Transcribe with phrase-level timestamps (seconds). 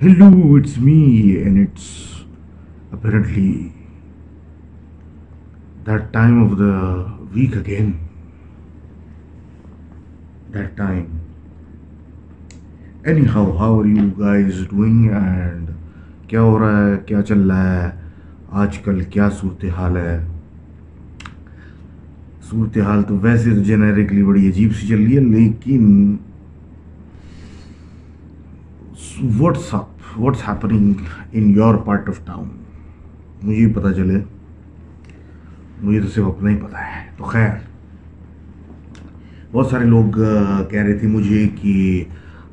[0.00, 1.00] Hello it's me
[1.36, 1.86] and it's
[2.92, 3.52] apparently
[5.86, 6.74] that time of the
[7.32, 7.90] week again
[10.54, 11.02] that time
[13.34, 15.70] anyhow how are you guys doing and
[16.26, 17.90] کیا ہو رہا ہے کیا چل رہا ہے
[18.60, 20.18] آج کل کیا صورتحال ہے
[22.50, 26.16] صورتحال تو ویسے تو جنریکلی بڑی عجیب سی چل رہی ہے لیکن
[29.38, 31.02] what's up what's happening
[31.32, 32.48] in your part of town
[33.42, 34.20] مجھے پتہ چلے.
[35.82, 37.02] مجھے تو صرف اپنا ہی پتہ ہے.
[37.16, 37.50] تو خیر.
[39.52, 40.18] بہت سارے لوگ
[40.70, 42.04] کہہ رہے تھے مجھے کہ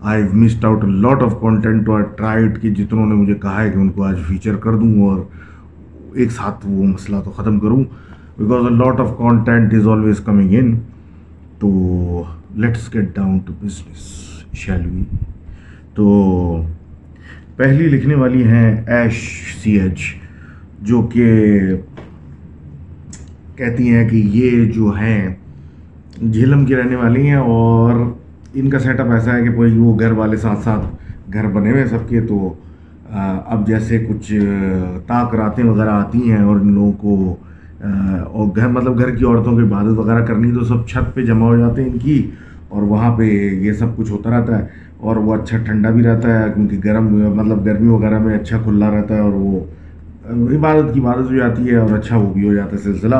[0.02, 3.78] I missed out lot of content اور ٹرائیڈ کہ جتنوں نے مجھے کہا ہے کہ
[3.78, 5.20] ان کو آج فیچر کر دوں اور
[6.14, 7.84] ایک ساتھ وہ مسئلہ تو ختم کروں.
[8.38, 10.76] Because a lot of content is always coming in
[11.60, 12.24] تو
[12.56, 15.04] let's get down to business shall we
[15.96, 16.62] تو
[17.58, 19.18] پہلی لکھنے والی ہیں ایش
[19.62, 20.02] سی ایچ،
[20.82, 21.26] جو کہ
[23.56, 25.36] کہتی ہیں کہ یہ جو ہیں،
[26.22, 28.04] جھیلم کی رہنے والی ہیں اور
[28.54, 31.86] ان کا سیٹ اپ ایسا ہے کہ وہ گھر والے ساتھ ساتھ گھر بنے ہوئے
[31.88, 32.54] سب کے، تو
[33.12, 34.32] اب جیسے کچھ
[35.08, 37.36] طاق راتیں وغیرہ آتی ہیں اور ان لوگوں کو
[37.82, 41.46] اور گھر مطلب گھر کی عورتوں کی عبادت وغیرہ کرنی، تو سب چھت پہ جمع
[41.46, 42.26] ہو جاتے ہیں ان کی
[42.70, 44.66] اور وہاں پہ یہ سب کچھ ہوتا رہتا ہے۔
[45.00, 48.92] اور وہ اچھا ٹھنڈا بھی رہتا ہے، کیونکہ گرم مطلب گرمی وغیرہ میں اچھا کھلا
[48.92, 49.60] رہتا ہے اور وہ
[50.56, 53.16] عبادت کی عبادت ہو جاتی ہے اور اچھا وہ بھی ہو جاتا ہے سلسلہ۔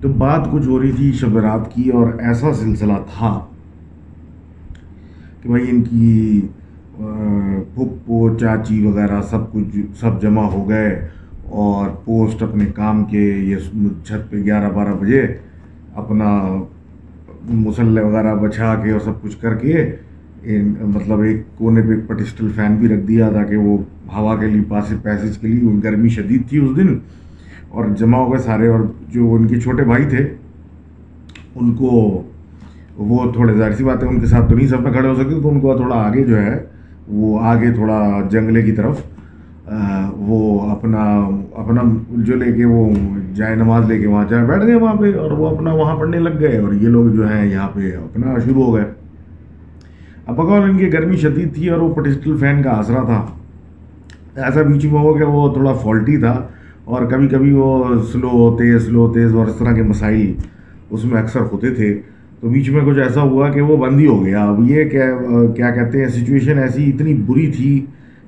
[0.00, 3.38] تو بات کچھ ہو رہی تھی شب رات کی اور ایسا سلسلہ تھا
[5.42, 6.40] کہ بھائی ان کی
[7.74, 10.88] پھپھو چاچی وغیرہ سب کچھ سب جمع ہو گئے
[11.62, 13.56] اور پوسٹ اپنے کام کے، یہ
[14.04, 15.22] چھت پہ گیارہ بارہ بجے
[15.94, 16.30] اپنا
[17.44, 19.90] مسلح وغیرہ بچھا کے اور سب کچھ کر کے
[20.80, 23.78] مطلب ایک کونے پہ ایک پٹسٹل فین بھی رکھ دیا تاکہ وہ
[24.16, 26.98] ہوا کے لیے پاس پیسج کے لیے گرمی شدید تھی اس دن۔
[27.68, 30.26] اور جمع ہو گئے سارے اور جو ان کے چھوٹے بھائی تھے،
[31.54, 32.22] ان کو
[32.96, 35.14] وہ تھوڑے ظاہر سی بات ہے، ان کے ساتھ تو نہیں سب میں کھڑے ہو
[35.14, 36.64] سکتے، تو ان کو تھوڑا آگے جو ہے،
[37.08, 39.00] وہ آگے تھوڑا جنگلے کی طرف
[40.16, 41.02] وہ اپنا
[41.54, 42.90] اپنا جو لے کے وہ
[43.34, 46.18] جائے، نماز لے کے وہاں جائے، بیٹھ گئے وہاں پہ اور وہ اپنا وہاں پڑھنے
[46.18, 48.84] لگ گئے۔ اور یہ لوگ جو ہیں، یہاں پہ اپنا شروع ہو گئے۔
[50.36, 53.24] بغول ان کی گرمی شدید تھی اور وہ پٹیسٹل فین کا آسرا تھا۔
[54.44, 56.32] ایسا بیچ میں ہو کہ وہ تھوڑا فالٹی تھا
[56.84, 60.32] اور کبھی کبھی وہ سلو تیز سلو تیز اور اس طرح کے مسائل
[60.90, 61.92] اس میں اکثر ہوتے تھے۔
[62.40, 65.70] تو بیچ میں کچھ ایسا ہوا کہ وہ بند ہی ہو گیا۔ اب یہ کیا
[65.70, 67.84] کہتے ہیں سچویشن ایسی اتنی بری تھی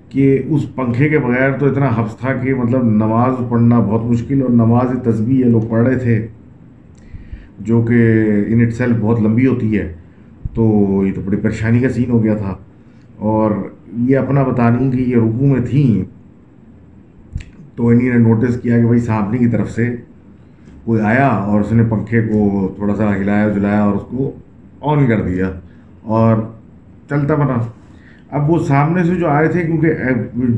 [0.08, 4.42] کہ اس پنکھے کے بغیر تو اتنا حفظ تھا کہ مطلب نماز پڑھنا بہت مشکل
[4.42, 6.26] اور نماز تسبیح یہ لوگ پڑھ رہے تھے،
[7.60, 8.02] جو کہ
[8.48, 9.92] ان اٹ سیلف بہت لمبی ہوتی ہے۔
[10.54, 12.54] تو یہ تو بڑی پریشانی کا سین ہو گیا تھا۔
[13.16, 13.50] اور
[13.96, 16.20] یہ اپنا بتا رہی کہ یہ رکو میں تھیں۔
[17.76, 19.96] تو انہیں نے نوٹس کیا کہ بھائی سانپنی کی طرف سے
[20.84, 24.32] کوئی آیا اور اس نے پنکھے کو تھوڑا سا ہلایا، جلایا اور اس کو
[24.80, 25.50] آن کر دیا۔
[26.02, 26.36] اور
[27.08, 27.56] چلتا بنا۔
[28.30, 29.88] اب وہ سامنے سے جو آئے تھے، کیونکہ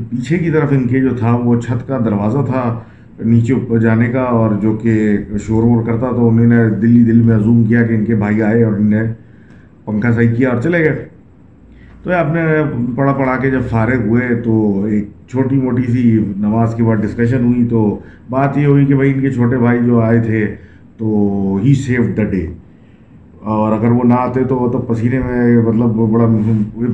[0.09, 2.79] پیچھے کی طرف ان کے جو تھا، وہ چھت کا دروازہ تھا
[3.25, 7.21] نیچے اوپر جانے کا، اور جو کہ شور وور کرتا تو انہوں نے دلی دل
[7.21, 9.13] میں عزوم کیا کہ ان کے بھائی آئے اور انہیں
[9.85, 11.05] پنکھا صحیح کیا اور چلے گئے۔
[12.03, 12.41] تو آپ نے
[12.95, 17.43] پڑھا پڑھا کے جب فارغ ہوئے تو ایک چھوٹی موٹی سی نماز کے بعد ڈسکشن
[17.43, 17.99] ہوئی تو
[18.29, 20.45] بات یہ ہوئی کہ بھائی ان کے چھوٹے بھائی جو آئے تھے
[20.97, 22.45] تو ہی سیف دا ڈے
[23.39, 26.27] اور اگر وہ نہ آتے تو وہ تو پسینے میں مطلب بڑا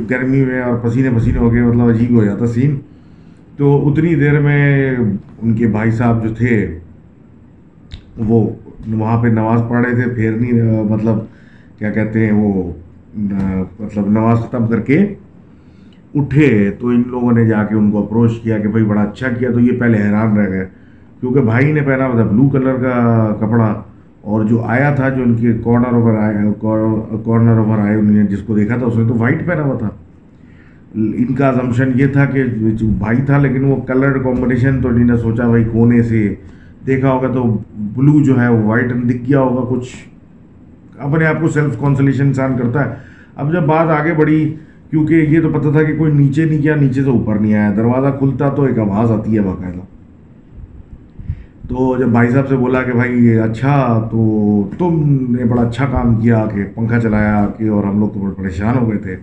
[0.10, 2.78] گرمی میں اور پسینے پسینے ہو کے مطلب عجیب ہو جاتا سین
[3.58, 4.96] تو اتنی دیر میں
[5.42, 6.56] ان کے بھائی صاحب جو تھے
[8.18, 8.48] وہ
[8.88, 11.18] وہاں پہ نماز پڑھ رہے تھے نہیں مطلب
[11.80, 12.72] کیا کہتے ہیں وہ
[13.80, 14.98] مطلب نماز ختم کر کے
[16.16, 19.28] اٹھے تو ان لوگوں نے جا کے ان کو اپروچ کیا کہ بھائی بڑا اچھا
[19.30, 20.66] کیا تو یہ پہلے حیران رہ گئے۔
[21.20, 23.74] کیونکہ بھائی نے پہنا ہوا تھا بلو کلر کا کپڑا
[24.22, 28.24] اور جو آیا تھا، جو ان کے کارنر اوور آئے کارنر اوور آئے، انہوں نے
[28.30, 29.90] جس کو دیکھا تھا اس نے تو وائٹ پہنا ہوا تھا۔
[30.96, 32.44] ان کا زمشن یہ تھا کہ
[33.00, 36.34] بھائی تھا لیکن وہ کلر کمبنیشن تو انہوں نے سوچا بھائی کونے سے
[36.88, 37.44] دیکھا ہوگا تو
[37.96, 39.96] بلو جو ہے وہ وائٹ دکھ گیا ہوگا کچھ۔
[41.00, 42.96] اپنے آپ کو سیلف کانسلیشن انسان کرتا ہے۔
[43.36, 44.56] اب جب بات آگے بڑھی،
[44.90, 47.74] کیونکہ یہ تو پتہ تھا کہ کوئی نیچے نہیں کیا نیچے سے اوپر نہیں آیا۔
[47.76, 49.80] دروازہ کھلتا تو ایک آواز آتی ہے باقاعدہ۔
[51.68, 56.16] تو جب بھائی صاحب سے بولا کہ بھائی اچھا تو تم نے بڑا اچھا کام
[56.16, 59.16] کیا کہ پنکھا چلایا کہ اور ہم لوگ تو بڑے پریشان ہو گئے تھے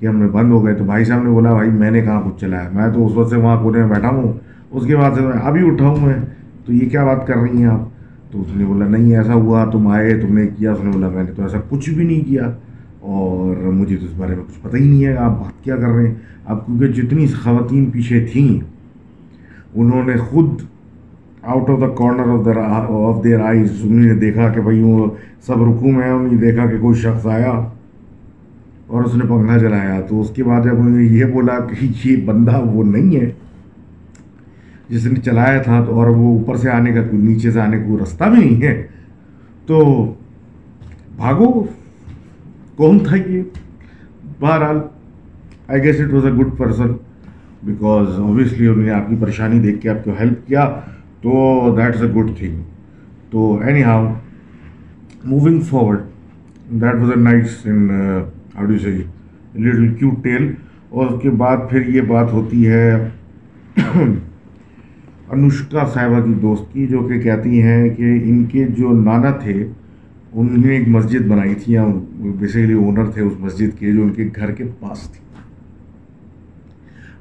[0.00, 2.20] کہ ہم نے بند ہو گئے۔ تو بھائی صاحب نے بولا، بھائی میں نے کہاں
[2.20, 4.32] کچھ چلایا؟ میں تو اس وقت سے وہاں کونے میں بیٹھا ہوں۔
[4.70, 6.14] اس کے بعد سے میں ابھی اٹھا ہوں میں۔
[6.66, 7.93] تو یہ کیا بات کر رہی ہیں آپ؟
[8.34, 11.08] تو اس نے بولا، نہیں، ایسا ہوا، تم آئے، تم نے کیا؟ اس نے بولا،
[11.08, 12.50] میں نے تو ایسا کچھ بھی نہیں کیا
[13.00, 15.88] اور مجھے تو اس بارے میں کچھ پتہ ہی نہیں ہے، آپ بات کیا کر
[15.88, 16.14] رہے ہیں؟
[16.44, 18.58] اب کیونکہ جتنی خواتین پیچھے تھیں،
[19.74, 20.62] انہوں نے خود
[21.42, 25.06] out of the corner of their of their eyes انہیں دیکھا کہ بھائی، وہ
[25.46, 27.52] سب رکو میں انہوں نے دیکھا کہ کوئی شخص آیا
[28.86, 31.86] اور اس نے پنکھا چلایا تو اس کے بعد جب انہوں نے یہ بولا کہ
[32.04, 33.30] یہ بندہ وہ نہیں ہے
[34.88, 37.78] جس نے چلایا تھا تو اور وہ اوپر سے آنے کا کوئی نیچے سے آنے
[37.78, 38.86] کا کوئی رستہ بھی نہیں ہے۔
[39.66, 40.04] تو
[41.16, 41.64] بھاگو۔
[42.76, 43.42] کون تھا یہ؟
[44.40, 44.78] بہرحال
[45.68, 46.92] I guess it was a good person
[47.62, 50.80] because obviously انہوں نے آپ کی پریشانی دیکھ کے آپ کو ہیلپ کیا،
[51.20, 52.62] تو that is a good thing
[53.30, 54.12] تو anyhow
[55.24, 55.98] moving forward
[56.70, 57.56] that was a nice
[58.56, 59.02] anyhow do see
[59.54, 60.52] little cute tale
[60.88, 63.08] اور اس کے بعد پھر یہ بات ہوتی ہے
[65.32, 69.52] انوشکا صاحبہ کی دوست کی، جو کہ کہتی ہیں کہ ان کے جو نانا تھے،
[70.32, 71.84] انہوں نے ایک مسجد بنائی تھی، یا
[72.40, 75.22] بیسیکلی اونر تھے اس مسجد کے، جو ان کے گھر کے پاس تھی۔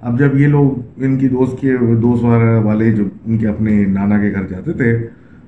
[0.01, 2.23] اب جب یہ لوگ ان کی دوست کے دوست
[2.63, 4.91] والے جو ان کے اپنے نانا کے گھر جاتے تھے،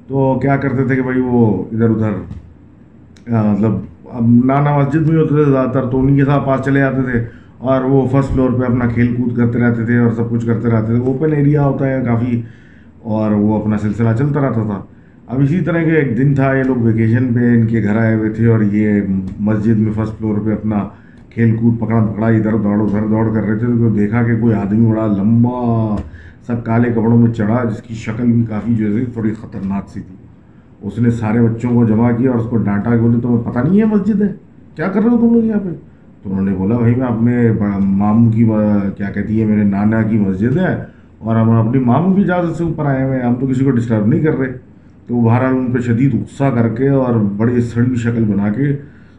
[0.07, 2.11] تو کیا کرتے تھے کہ بھائی وہ ادھر ادھر
[3.27, 3.71] مطلب
[4.11, 7.11] اب نانا مسجد میں ہوتے تھے، زیادہ تر تو انہیں کے ساتھ پاس چلے جاتے
[7.11, 7.23] تھے۔
[7.57, 10.69] اور وہ فرسٹ فلور پہ اپنا کھیل کود کرتے رہتے تھے اور سب کچھ کرتے
[10.69, 12.41] رہتے تھے۔ اوپن ایریا ہوتا ہے کافی
[13.01, 14.81] اور وہ اپنا سلسلہ چلتا رہتا تھا۔
[15.27, 18.15] اب اسی طرح کے ایک دن تھا، یہ لوگ ویکیشن پہ ان کے گھر آئے
[18.15, 19.01] ہوئے تھے اور یہ
[19.39, 20.87] مسجد میں فرسٹ فلور پہ اپنا
[21.29, 24.53] کھیل کود پکڑا پکڑا ادھر دوڑ ادھر دوڑ کر رہے تھے۔ تو دیکھا کہ کوئی
[24.53, 25.95] آدمی بڑا لمبا
[26.47, 29.99] سب کالے کپڑوں میں چڑھا، جس کی شکل بھی کافی جو ہے تھوڑی خطرناک سی
[30.01, 30.15] تھی۔
[30.81, 33.59] اس نے سارے بچوں کو جمع کیا اور اس کو ڈانٹا کہ بولے، تمہیں پتہ
[33.59, 34.33] نہیں ہے مسجد ہے؟
[34.75, 35.69] کیا کر رہے ہو تم لوگ یہاں پہ؟
[36.25, 38.43] تو انہوں نے بولا، بھائی میں اپنے ماموں کی،
[38.97, 40.75] کیا کہتی ہے میرے نانا کی مسجد ہے
[41.17, 43.71] اور ہم اپنی ماموں کی اجازت سے اوپر آئے ہوئے ہیں، ہم تو کسی کو
[43.71, 44.51] ڈسٹرب نہیں کر رہے.
[45.07, 48.71] تو وہ بہرحال ان پہ شدید غصہ کر کے اور بڑی سڑی شکل بنا کے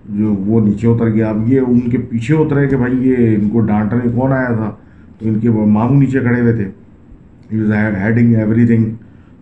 [0.08, 3.49] جو وہ نیچے اتر گیا۔ اب یہ ان کے پیچھے اترے کہ بھائی یہ ان
[3.49, 4.70] کو ڈانٹنے کون آیا تھا؟
[5.19, 6.69] تو ان کے ماموں نیچے کھڑے ہوئے تھے۔
[8.03, 8.85] ہیڈنگ ایوری تھنگ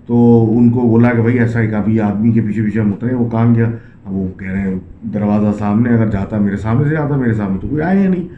[0.06, 0.14] تو
[0.58, 3.28] ان کو بولا کہ بھائی ایسا ایک ابھی آدمی کے پیچھے پیچھے ہم اترے وہ
[3.28, 3.70] کام گیا؟
[4.06, 4.74] وہ کہہ رہے ہیں،
[5.14, 8.28] دروازہ سامنے، اگر جاتا میرے سامنے سے جاتا میرے سامنے تو کوئی آیا نہیں۔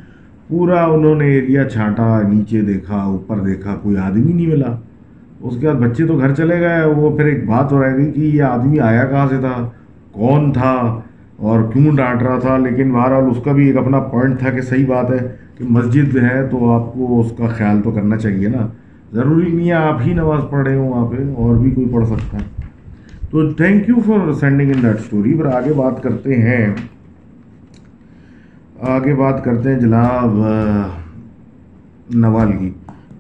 [0.49, 4.77] پورا انہوں نے ایریا چھانٹا، نیچے دیکھا، اوپر دیکھا، کوئی آدمی نہیں ملا۔
[5.41, 8.13] اس کے بعد بچے تو گھر چلے گئے۔ وہ پھر ایک بات ہو رہی تھی
[8.13, 9.71] کہ یہ آدمی آیا کہاں سے تھا؟
[10.13, 11.01] کون تھا؟
[11.37, 14.61] اور کیوں ڈانٹ رہا تھا؟ لیکن بہرحال اس کا بھی ایک اپنا پوائنٹ تھا کہ
[14.61, 18.49] صحیح بات ہے کہ مسجد ہے تو آپ کو اس کا خیال تو کرنا چاہیے
[18.49, 18.67] نا۔
[19.13, 22.07] ضروری نہیں ہے آپ ہی نماز پڑھ رہے ہوں وہاں پہ، اور بھی کوئی پڑھ
[22.07, 22.66] سکتا ہے۔
[23.31, 26.67] تو thank you for sending in that story پر آگے بات کرتے ہیں.
[28.95, 30.37] آگے بات کرتے ہیں جناب
[32.15, 32.71] نوال کی.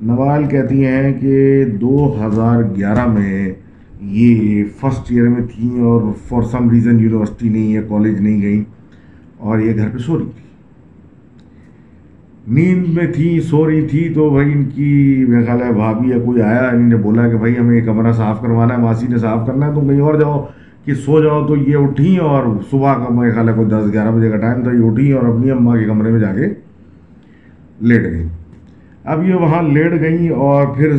[0.02, 3.52] نوال کہتی ہیں کہ دو ہزار گیارہ میں
[4.00, 8.64] یہ فرسٹ ایئر میں تھیں اور فار سم ریزن یونیورسٹی نہیں یا کالج نہیں گئیں
[9.38, 10.44] اور یہ گھر پہ سو رہی تھی
[12.46, 16.18] نیند میں تھی، سو رہی تھی تو بھائی ان کی، میرا خیال ہے، بھابھی یا
[16.24, 19.18] کوئی آیا، انہوں نے بولا کہ بھائی ہمیں یہ کمرہ صاف کروانا ہے، ماسی نے
[19.18, 20.44] صاف کرنا ہے، تم کہیں اور جاؤ،
[20.84, 24.10] کہ سو جاؤ تو یہ اٹھیں اور صبح کا میرے خیال ہے کوئی دس، گیارہ
[24.10, 26.46] بجے کا ٹائم تھا، یہ اٹھیں اور اپنی اماں کے کمرے میں جا کے
[27.80, 28.28] لیٹ گئیں۔
[29.04, 30.96] اب یہ وہاں لیٹ گئیں اور پھر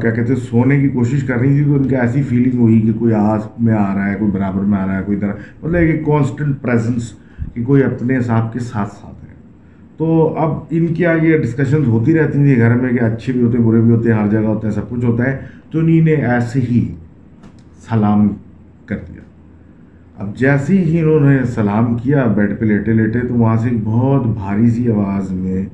[0.00, 2.80] کیا کہتے ہیں، سونے کی کوشش کر رہی تھی تو ان کی ایسی فیلنگ ہوئی
[2.80, 5.32] کہ کوئی آس میں آ رہا ہے، کوئی برابر میں آ رہا ہے، کوئی طرح
[5.62, 7.12] مطلب ایک کانسٹنٹ پریزنس
[7.54, 9.17] کہ کوئی اپنے صاحب کے ساتھ ساتھ۔
[9.98, 13.58] تو اب ان کی آگے ڈسکشنز ہوتی رہتی تھیں گھر میں کہ اچھے بھی ہوتے
[13.58, 15.38] ہیں، برے بھی ہوتے ہیں، ہر جگہ ہوتے ہیں سب کچھ ہوتا ہے۔
[15.70, 16.94] تو انہیں نے ایسے ہی
[17.90, 18.28] سلام
[18.86, 19.20] کر دیا۔
[20.18, 23.78] اب جیسے ہی انہوں نے سلام کیا، بیڈ پہ لیٹے لیٹے، تو وہاں سے ایک
[23.84, 25.66] بہت بھاری سی آواز میں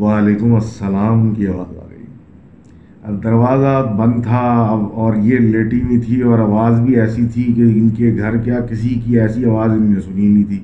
[0.00, 2.04] وعلیکم السلام کی آواز آ گئی۔
[3.02, 7.42] اب دروازہ بند تھا، اب اور یہ لیٹی ہوئی تھی، اور آواز بھی ایسی تھی
[7.42, 10.58] کہ ان کے گھر کیا کسی کی ایسی آواز انہوں نے سنی نہیں تھی۔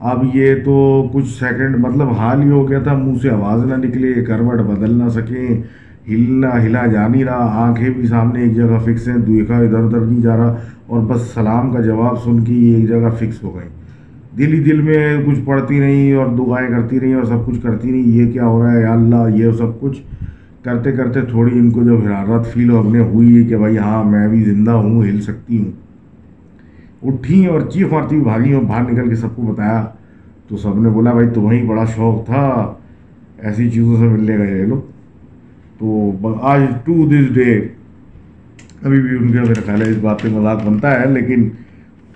[0.00, 3.74] اب یہ تو کچھ سیکنڈ مطلب حال ہی ہو گیا تھا، منہ سے آواز نہ
[3.84, 5.62] نکلے کروٹ بدل نہ سکیں
[6.08, 10.00] ہلنا ہلا جا نہیں رہا، آنکھیں بھی سامنے ایک جگہ فکس ہیں، دیکھا ادھر ادھر
[10.00, 10.54] نہیں جا رہا،
[10.86, 13.68] اور بس سلام کا جواب سن کے یہ ایک جگہ فکس ہو گئی
[14.38, 17.92] دل ہی دل میں کچھ پڑھتی رہی اور دعائیں کرتی رہی اور سب کچھ کرتی
[17.92, 20.00] رہی یہ کیا ہو رہا ہے یا اللہ، یہ سب کچھ۔
[20.62, 24.28] کرتے کرتے تھوڑی ان کو جو حرارت فیل ہونے ہوئی ہے کہ بھائی ہاں میں
[24.28, 25.70] بھی زندہ ہوں، ہل سکتی ہوں۔
[27.02, 29.84] اٹھی اور جی چیخ مارتی ہوئی بھاگی اور باہر نکل کے سب کو بتایا،
[30.48, 32.74] تو سب نے بولا، بھائی، تمہیں بڑا شوق تھا،
[33.38, 34.80] ایسی چیزوں سے ملنے گئے لوگ
[35.78, 36.10] تو
[36.42, 37.52] آج ٹو دس ڈے
[38.82, 41.48] ابھی بھی ان کا میرا خیال ہے اس بات پہ مذاق بنتا ہے، لیکن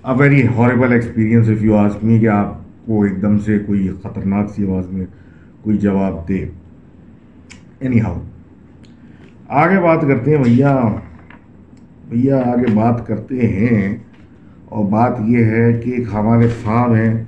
[0.05, 2.55] a very horrible experience if you ask me کہ آپ
[2.87, 5.07] کو ایک دم سے کوئی خطرناک سی آواز میں
[5.63, 6.45] کوئی جواب دے۔
[7.81, 8.21] اینی ہاؤ
[9.63, 10.79] آگے بات کرتے ہیں، بھیا
[12.09, 13.97] بھیا، آگے بات کرتے ہیں۔
[14.71, 17.25] اور بات یہ ہے کہ ایک ہمارے صاحب ہیں،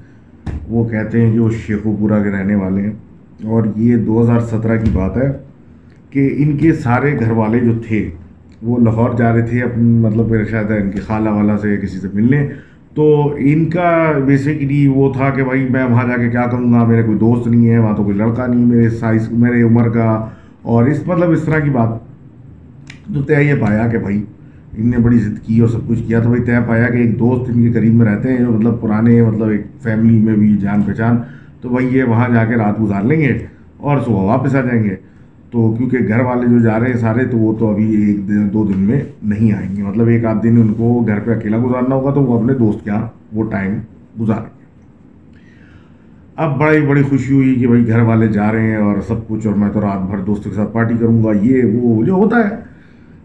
[0.68, 2.92] وہ کہتے ہیں کہ وہ شیخو پورہ کے رہنے والے ہیں۔
[3.44, 5.32] اور یہ دو ہزار سترہ کی بات ہے
[6.10, 8.10] کہ ان کے سارے گھر والے جو تھے،
[8.62, 11.98] وہ لاہور جا رہے تھے اپنی مطلب میرا شاید ان کی خالہ والا سے کسی
[11.98, 12.48] سے ملنے۔
[12.94, 16.84] تو ان کا بیسکلی وہ تھا کہ بھائی، میں وہاں جا کے کیا کروں گا؟
[16.84, 20.28] میرے کوئی دوست نہیں ہے، وہاں تو کوئی لڑکا نہیں، میرے سائز میرے عمر کا۔
[20.62, 21.88] اور اس مطلب اس طرح کی بات۔
[23.14, 24.24] تو طے یہ پایا کہ بھائی
[24.76, 27.18] ان نے بڑی ضد کی اور سب کچھ کیا تو بھائی طے پایا کہ ایک
[27.18, 30.56] دوست ان کے قریب میں رہتے ہیں جو مطلب پرانے مطلب ایک فیملی میں بھی
[30.56, 31.16] جان پہچان۔
[31.60, 33.38] تو بھائی یہ وہاں جا کے رات گزار لیں گے
[33.76, 34.96] اور صبح واپس آ جائیں گے۔
[35.50, 38.48] تو کیونکہ گھر والے جو جا رہے ہیں سارے، تو وہ تو ابھی ایک دن،
[38.52, 41.56] دو دن میں نہیں آئیں گے۔ مطلب ایک آدھ دن ان کو گھر پہ اکیلا
[41.56, 43.76] گزارنا ہوگا تو وہ اپنے دوست کے یہاں وہ ٹائم
[44.20, 44.62] گزاریں گے۔
[46.36, 49.46] اب بڑی بڑی خوشی ہوئی کہ بھائی گھر والے جا رہے ہیں اور سب کچھ
[49.46, 52.36] اور میں تو رات بھر دوستوں کے ساتھ پارٹی کروں گا۔ یہ، وہ، جو ہوتا
[52.36, 52.71] ہے۔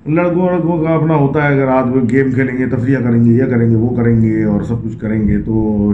[0.07, 3.31] لڑکوں لڑکوں کا اپنا ہوتا ہے۔ اگر رات میں گیم کھیلیں گے تفریح کریں گے،
[3.31, 5.93] یہ کریں گے، وہ کریں گے اور سب کچھ کریں گے، تو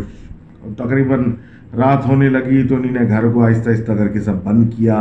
[0.78, 1.24] تقریباً
[1.78, 5.00] رات ہونے لگی تو انہیں نے گھر کو آہستہ آہستہ کر کے سب بند کیا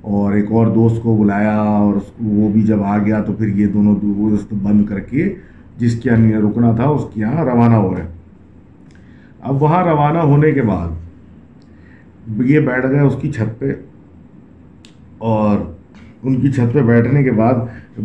[0.00, 3.32] اور ایک اور دوست کو بلایا اور اس کو وہ بھی جب آ گیا تو
[3.32, 5.34] پھر یہ دونوں دوست بند کر کے
[5.76, 8.04] جس کے یہاں رکنا تھا، اس کے یہاں روانہ ہو گئے
[9.40, 13.72] اب وہاں روانہ ہونے کے بعد یہ بیٹھ گئے اس کی چھت پہ
[15.18, 15.58] اور
[16.22, 17.54] ان کی چھت پہ بیٹھنے کے بعد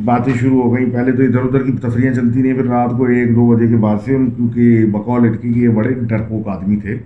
[0.06, 3.06] باتیں شروع ہو گئیں۔ پہلے تو ادھر ادھر کی تفریحیں چلتی نہیں پھر رات کو
[3.06, 6.98] ایک دو بجے کے بعد سے ان کیونکہ بقول لٹکی کے بڑے ڈرپوک آدمی تھے۔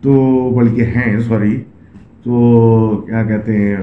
[0.00, 0.12] تو
[0.56, 1.60] بلکہ ہیں، سوری۔
[2.22, 3.76] تو کیا کہتے ہیں،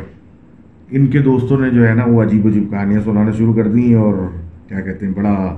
[0.92, 3.94] ان کے دوستوں نے جو ہے نا وہ عجیب عجیب کہانیاں سنانا شروع کر دی
[3.94, 4.14] اور
[4.68, 5.58] کیا کہتے ہیں، بڑا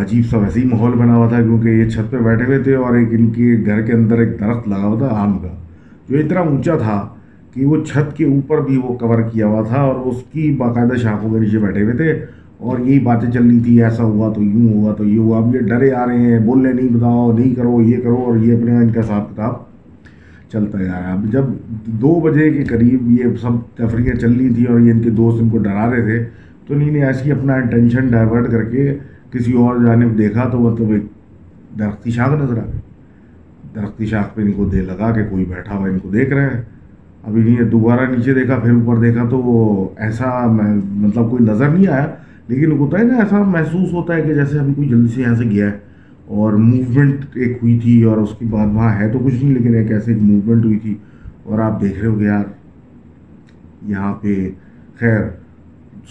[0.00, 2.74] عجیب سا ویسے ہی ماحول بنا ہوا تھا، کیونکہ یہ چھت پہ بیٹھے ہوئے تھے
[2.74, 5.48] اور ایک ان کے گھر کے اندر ایک درخت لگا ہوا تھا آم کا،
[6.08, 7.08] جو اتنا اونچا تھا۔
[7.56, 10.96] کہ وہ چھت کے اوپر بھی وہ کور کیا ہوا تھا اور اس کی باقاعدہ
[11.02, 12.12] شاخوں کے نیچے بیٹھے ہوئے تھے
[12.58, 15.54] اور یہی باتیں چل رہی تھی، ایسا ہوا تو یوں ہوا تو یہ ہوا اب
[15.54, 18.76] یہ ڈرے آ رہے ہیں، بولنے نہیں، بتاؤ، نہیں کرو، یہ کرو اور یہ اپنے
[18.76, 19.54] ان کا حساب کتاب
[20.52, 21.44] چلتا جا رہا ہے۔ اب جب
[22.02, 25.42] دو بجے کے قریب یہ سب تفریحیں چل رہی تھیں اور یہ ان کے دوست
[25.42, 26.24] ان کو ڈرا رہے تھے،
[26.66, 28.96] تو انہیں نے ایسی اپنا ٹینشن ڈائیورٹ کر کے
[29.30, 31.04] کسی اور جانب دیکھا تو مطلب ایک
[31.78, 32.80] درختی شاخ نظر آ گئی۔
[33.74, 36.42] درختی شاخ پہ ان کو دے لگا کہ کوئی بیٹھا ہوا ان کو دیکھ رہے
[36.42, 36.62] ہیں
[37.26, 40.46] اب انہیں دوبارہ نیچے دیکھا، پھر اوپر دیکھا تو وہ ایسا
[40.90, 42.06] مطلب کوئی نظر نہیں آیا۔
[42.48, 45.34] لیکن ہوتا ہے نا، ایسا محسوس ہوتا ہے کہ جیسے ابھی کوئی جلدی سے یہاں
[45.34, 45.78] سے گیا ہے
[46.26, 49.74] اور موومنٹ ایک ہوئی تھی اور اس کے بعد وہاں ہے تو کچھ نہیں، لیکن
[49.74, 50.94] ایک ایسے ایک موومنٹ ہوئی تھی۔
[51.42, 52.44] اور آپ دیکھ رہے ہو کہ یار،
[53.82, 54.48] یہاں پہ
[55.00, 55.20] خیر،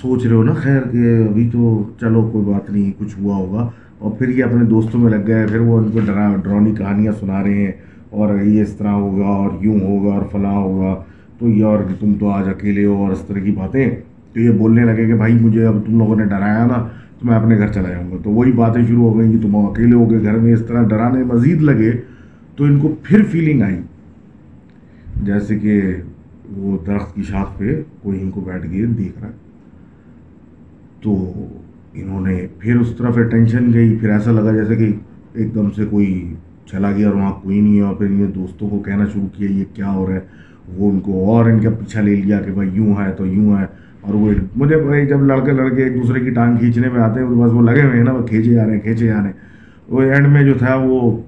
[0.01, 3.69] سوچ رہے ہو نا، خیر کہ ابھی تو چلو، کوئی بات نہیں، کچھ ہوا ہوگا۔
[3.99, 7.11] اور پھر یہ اپنے دوستوں میں لگ گئے پھر وہ ان کو ڈرا ڈرونی کہانیاں
[7.19, 7.71] سنا رہے ہیں۔
[8.15, 11.03] اور یہ اس طرح ہوگا اور یوں ہوگا اور فلاں ہوگا،
[11.39, 13.95] تو یہ اور تم تو آج اکیلے ہو اور اس طرح کی باتیں۔
[14.33, 16.87] تو یہ بولنے لگے کہ بھائی مجھے اب تم لوگوں نے ڈرایا نا،
[17.19, 19.55] تو میں اپنے گھر چلا جاؤں گا۔ تو وہی باتیں شروع ہو گئیں کہ تم
[19.55, 21.91] اکیلے ہو کے گھر میں اس طرح ڈرانے مزید لگے،
[22.55, 23.79] تو ان کو پھر فیلنگ آئی۔
[25.23, 25.81] جیسے کہ
[26.57, 29.33] وہ درخت کی شاخ پہ کوئی ان کو بیٹھ کے دیکھ رہا۔ ہے
[31.01, 31.33] تو
[31.93, 34.93] انہوں نے پھر اس طرف ٹینشن گئی، پھر ایسا لگا جیسے کہ
[35.33, 36.33] ایک دم سے کوئی
[36.65, 39.51] چلا گیا اور وہاں کوئی نہیں ہے اور پھر یہ دوستوں کو کہنا شروع کیا
[39.51, 40.19] یہ کیا ہو رہا ہے؟
[40.75, 43.57] وہ ان کو اور ان کا پیچھا لے لیا کہ بھائی یوں ہے تو یوں
[43.57, 43.65] ہے۔
[44.01, 47.27] اور وہ مجھے بھائی جب لڑکے لڑکے ایک دوسرے کی ٹانگ کھینچنے میں آتے ہیں،
[47.27, 49.23] تو بس وہ لگے ہوئے ہیں نا، وہ کھینچے جا رہے ہیں، کھینچے جا رہے
[49.23, 49.33] ہیں۔
[49.89, 51.21] وہ اینڈ میں جو تھا، وہ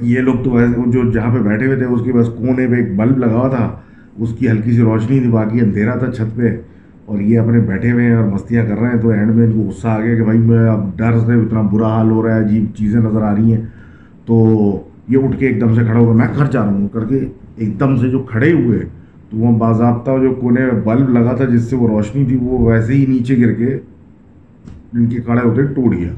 [0.00, 2.74] یہ لوگ تو ویسے جو جہاں پہ بیٹھے ہوئے تھے، اس کے بس کونے پہ
[2.74, 3.76] ایک بلب لگا ہوا تھا۔
[4.18, 6.56] اس کی ہلکی سی روشنی تھی، باقی اندھیرا تھا چھت پہ۔
[7.04, 9.52] اور یہ اپنے بیٹھے ہوئے ہیں اور مستیاں کر رہے ہیں، تو اینڈ میں ان
[9.52, 12.36] کو غصہ آ گیا کہ بھائی میں اب ڈر سے اتنا برا حال ہو رہا
[12.36, 13.60] ہے، عجیب چیزیں نظر آ رہی ہیں۔
[14.26, 14.36] تو
[15.08, 17.20] یہ اٹھ کے ایک دم سے کھڑا ہو میں گھر جا رہا ہوں، کر کے
[17.56, 18.78] ایک دم سے جو کھڑے ہوئے،
[19.30, 22.58] تو وہ باضابطہ جو کونے میں بلب لگا تھا جس سے وہ روشنی تھی، وہ
[22.58, 23.78] ویسے ہی نیچے گر کے
[24.94, 26.10] ان کے کھڑے ہوتے ٹوٹ گیا۔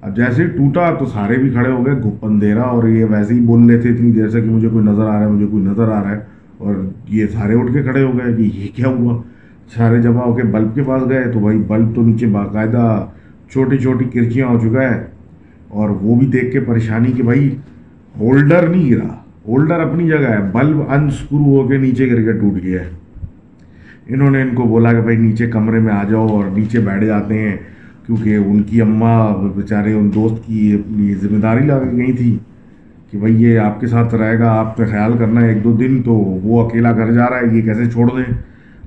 [0.00, 3.34] اب جیسے ہی ٹوٹا تو سارے بھی کھڑے ہو گئے گھپ اندھیرا اور یہ ویسے
[3.34, 5.46] ہی بول رہے تھے اتنی دیر سے کہ مجھے کوئی نظر آ رہا ہے، مجھے
[5.46, 6.20] کوئی نظر آ رہا ہے۔
[6.58, 6.74] اور
[7.08, 9.22] یہ سارے اٹھ کے کھڑے ہو گئے کہ یہ کیا ہوا؟
[9.76, 13.06] سارے جمع ہو کے بلب کے پاس گئے، تو بھائی بلب تو نیچے باقاعدہ
[13.52, 15.15] چھوٹی چھوٹی کرچیاں ہو چکا ہے۔
[15.68, 17.56] اور وہ بھی دیکھ کے پریشانی کہ بھائی
[18.20, 19.16] ہولڈر نہیں گرا۔
[19.48, 22.90] ہولڈر اپنی جگہ ہے۔ بلب انسکرو ہو کے نیچے گر کے ٹوٹ گیا ہے۔
[24.08, 27.04] انہوں نے ان کو بولا کہ بھائی نیچے کمرے میں آ جاؤ اور نیچے بیٹھ
[27.04, 27.56] جاتے ہیں
[28.06, 32.38] کیونکہ ان کی اماں بیچارے، ان دوست کی اپنی ذمہ داری لا گئی تھی
[33.10, 35.72] کہ بھائی یہ آپ کے ساتھ رہے گا، آپ پہ خیال کرنا ہے ایک دو
[35.72, 38.34] دن تو وہ اکیلا گھر جا رہا ہے، یہ کیسے چھوڑ دیں؟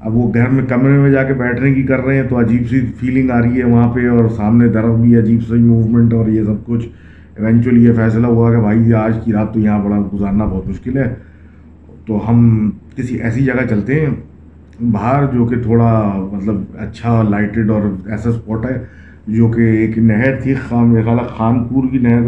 [0.01, 2.67] اب وہ گھر میں کمرے میں جا کے بیٹھنے کی کر رہے ہیں تو عجیب
[2.69, 6.27] سی فیلنگ آ رہی ہے وہاں پہ اور سامنے درخت بھی عجیب سی موومنٹ اور
[6.27, 6.87] یہ سب کچھ۔
[7.35, 10.97] ایونچولی یہ فیصلہ ہوا کہ بھائی آج کی رات تو یہاں بڑا گزارنا بہت مشکل
[10.97, 11.15] ہے۔
[12.05, 14.09] تو ہم کسی ایسی جگہ چلتے ہیں،
[14.91, 18.85] باہر جو کہ تھوڑا مطلب اچھا لائٹڈ اور ایسا اسپاٹ ہے،
[19.27, 22.21] جو کہ ایک نہر تھی خان خیال خان پور کی نہر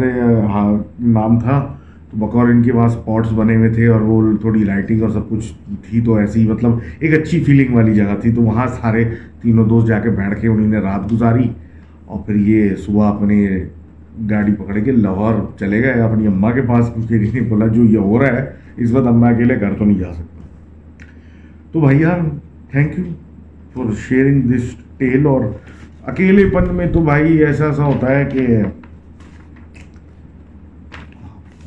[0.46, 1.74] ہاں، نام تھا۔
[2.12, 5.28] تو بقور ان کے پاس اسپاٹس بنے ہوئے تھے اور وہ تھوڑی لائٹنگ اور سب
[5.28, 5.52] کچھ
[5.90, 9.04] تھی تو ایسی مطلب ایک اچھی فیلنگ والی جگہ تھی۔ تو وہاں سارے
[9.42, 11.48] تینوں دوست جا کے بیٹھ کے انہیں نے رات گزاری
[12.04, 13.64] اور پھر یہ صبح اپنے
[14.30, 17.84] گاڑی پکڑ کے لاہور چلے گئے۔ اپنی اماں کے پاس کیونکہ انہیں نے بولا، جو
[17.84, 20.40] یہ ہو رہا ہے، اس وقت اماں اکیلے گھر تو نہیں جا سکتا۔
[21.72, 22.16] تو بھیا
[22.70, 23.04] thank you
[23.74, 25.40] for sharing this tale اور
[26.06, 28.46] اکیلے پن میں تو بھائی ایسا ایسا ہوتا ہے کہ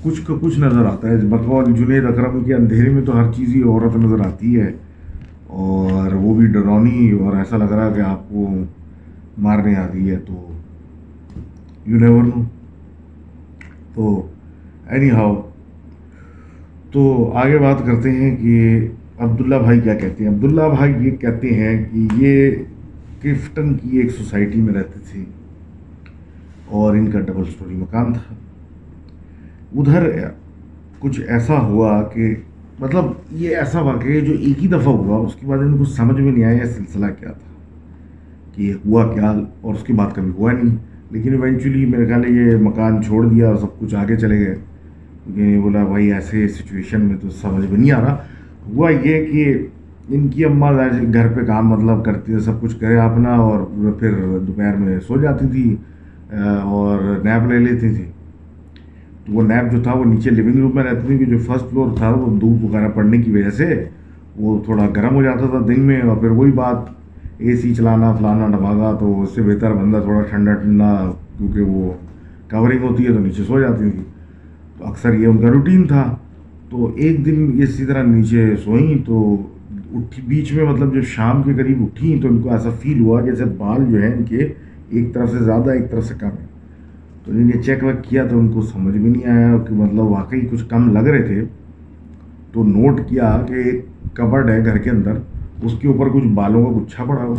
[0.06, 3.56] کچھ کا کچھ نظر آتا ہے۔ بقول جنید اکرم کے اندھیرے میں تو ہر چیز
[3.56, 4.72] ہی عورت نظر آتی ہے۔
[5.48, 8.54] اور وہ بھی ڈرونی اور ایسا لگ رہا ہے کہ آپ کو
[9.38, 10.52] مارنے آتی ہے تو
[11.86, 12.44] یو نیور نو
[13.94, 14.28] تو
[14.90, 15.50] اینی ہاؤ
[16.92, 18.88] تو آگے بات کرتے ہیں کہ
[19.20, 22.52] عبداللہ بھائی کیا کہتے ہیں۔ عبداللہ بھائی یہ کہتے ہیں کہ یہ
[23.22, 25.24] کرفٹن کی ایک سوسائٹی میں رہتے تھے
[26.66, 28.36] اور ان کا ڈبل سٹوری مکان تھا۔
[29.78, 30.10] ادھر
[31.00, 32.34] کچھ ایسا ہوا کہ
[32.80, 36.20] مطلب یہ ایسا واقعہ جو ایک ہی دفعہ ہوا، اس کے بعد ان کو سمجھ
[36.20, 37.54] میں نہیں آیا یہ سلسلہ کیا تھا،
[38.56, 40.76] کہ یہ ہوا کیا اور اس کے بعد کبھی ہوا نہیں۔
[41.12, 44.56] لیکن ایونچولی میرے خیال ہے یہ مکان چھوڑ دیا اور سب کچھ آگے چلے گئے۔
[45.26, 48.18] کیونکہ بولا، بھائی ایسے سچویشن میں تو سمجھ میں نہیں آ رہا۔
[48.68, 49.68] ہوا یہ کہ
[50.10, 50.72] ان کی اماں
[51.14, 53.60] گھر پہ کام مطلب کرتی تھی، سب کچھ کرے اپنا اور
[54.00, 54.12] پھر
[54.48, 55.76] دوپہر میں سو جاتی تھی
[56.34, 58.06] اور نیپ لے لیتی تھی۔
[59.28, 61.98] وہ نیپ جو تھا وہ نیچے لیونگ روم میں رہتی تھی کہ جو فرسٹ فلور
[61.98, 63.86] تھا وہ دھوپ وغیرہ پڑنے کی وجہ سے
[64.36, 66.76] وہ تھوڑا گرم ہو جاتا تھا دن میں اور پھر وہی بات
[67.38, 71.92] اے سی چلانا، فلانا ڈباگا تو اس سے بہتر بندہ تھوڑا ٹھنڈا ٹھنڈا کیونکہ وہ
[72.52, 74.04] کورنگ ہوتی ہے تو نیچے سو جاتی تھی۔
[74.78, 76.16] تو اکثر یہ ان کا روٹین تھا۔
[76.70, 79.42] تو ایک دن اسی طرح نیچے سوئیں تو
[79.94, 83.22] اٹھی، بیچ میں مطلب جب شام کے قریب اٹھیں تو ان کو ایسا فیل ہوا
[83.22, 84.48] کہ جیسے بال جو ہے ان کے
[84.90, 86.55] ایک طرف سے زیادہ، ایک طرف سے کم ہے
[87.26, 90.00] تو انہوں نے چیک ویک کیا تو ان کو سمجھ بھی نہیں آیا کہ مطلب
[90.00, 91.46] واقعی کچھ کم لگ رہے تھے۔
[92.52, 95.14] تو نوٹ کیا کہ ایک کبڈ ہے گھر کے اندر،
[95.64, 97.36] اس کے اوپر کچھ بالوں کا گچھا پڑا ہوا۔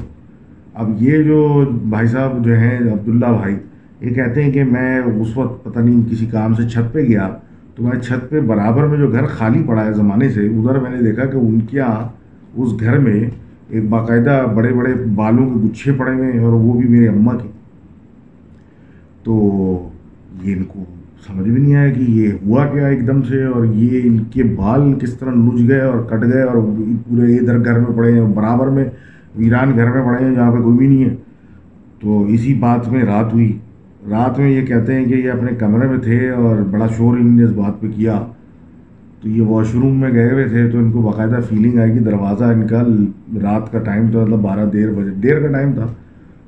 [0.75, 3.55] اب یہ جو بھائی صاحب جو ہیں، عبداللہ بھائی،
[4.01, 7.29] یہ کہتے ہیں کہ میں اس وقت پتہ نہیں کسی کام سے چھت پہ گیا
[7.75, 10.91] تو میں چھت پہ برابر میں جو گھر خالی پڑا ہے زمانے سے، ادھر میں
[10.91, 12.09] نے دیکھا کہ ان کے یہاں
[12.55, 13.31] اس گھر میں
[13.69, 17.35] ایک باقاعدہ بڑے بڑے بالوں کے گچھے پڑے ہوئے ہیں اور وہ بھی میرے اماں
[17.35, 17.56] کے۔
[19.27, 19.89] تو
[20.43, 20.85] یہ ان کو
[21.27, 24.43] سمجھ بھی نہیں آیا کہ یہ ہوا کیا ایک دم سے اور یہ ان کے
[24.43, 26.57] بال کس طرح نج گئے اور کٹ گئے اور
[27.09, 28.85] پورے ادھر گھر میں پڑے ہیں، برابر میں،
[29.37, 31.15] ویران گھر میں پڑے ہیں، جہاں پہ کوئی بھی نہیں ہے۔
[32.01, 33.59] تو اسی بات میں رات ہوئی۔
[34.11, 37.37] رات میں یہ کہتے ہیں کہ یہ اپنے کمرے میں تھے اور بڑا شور ان
[37.37, 38.23] نے اس بات پہ کیا۔
[39.23, 41.99] تو یہ واش روم میں گئے ہوئے تھے، تو ان کو باقاعدہ فیلنگ آئی کہ
[41.99, 42.83] دروازہ ان کا
[43.43, 45.87] رات کا ٹائم تھا مطلب بارہ، دیر بجے، دیر کا ٹائم تھا۔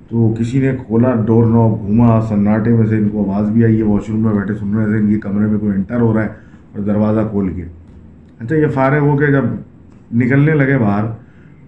[0.09, 3.79] تو کسی نے کھولا ڈور نو، گھوما، سناٹے میں سے ان کو آواز بھی آئی
[3.79, 6.15] ہے واش روم میں بیٹھے سن رہے تھے، ان کے کمرے میں کوئی انٹر ہو
[6.15, 6.29] رہا ہے
[6.73, 7.63] اور دروازہ کھول کے۔
[8.39, 9.45] اچھا یہ فارغ ہو کے جب
[10.15, 11.05] نکلنے لگے باہر،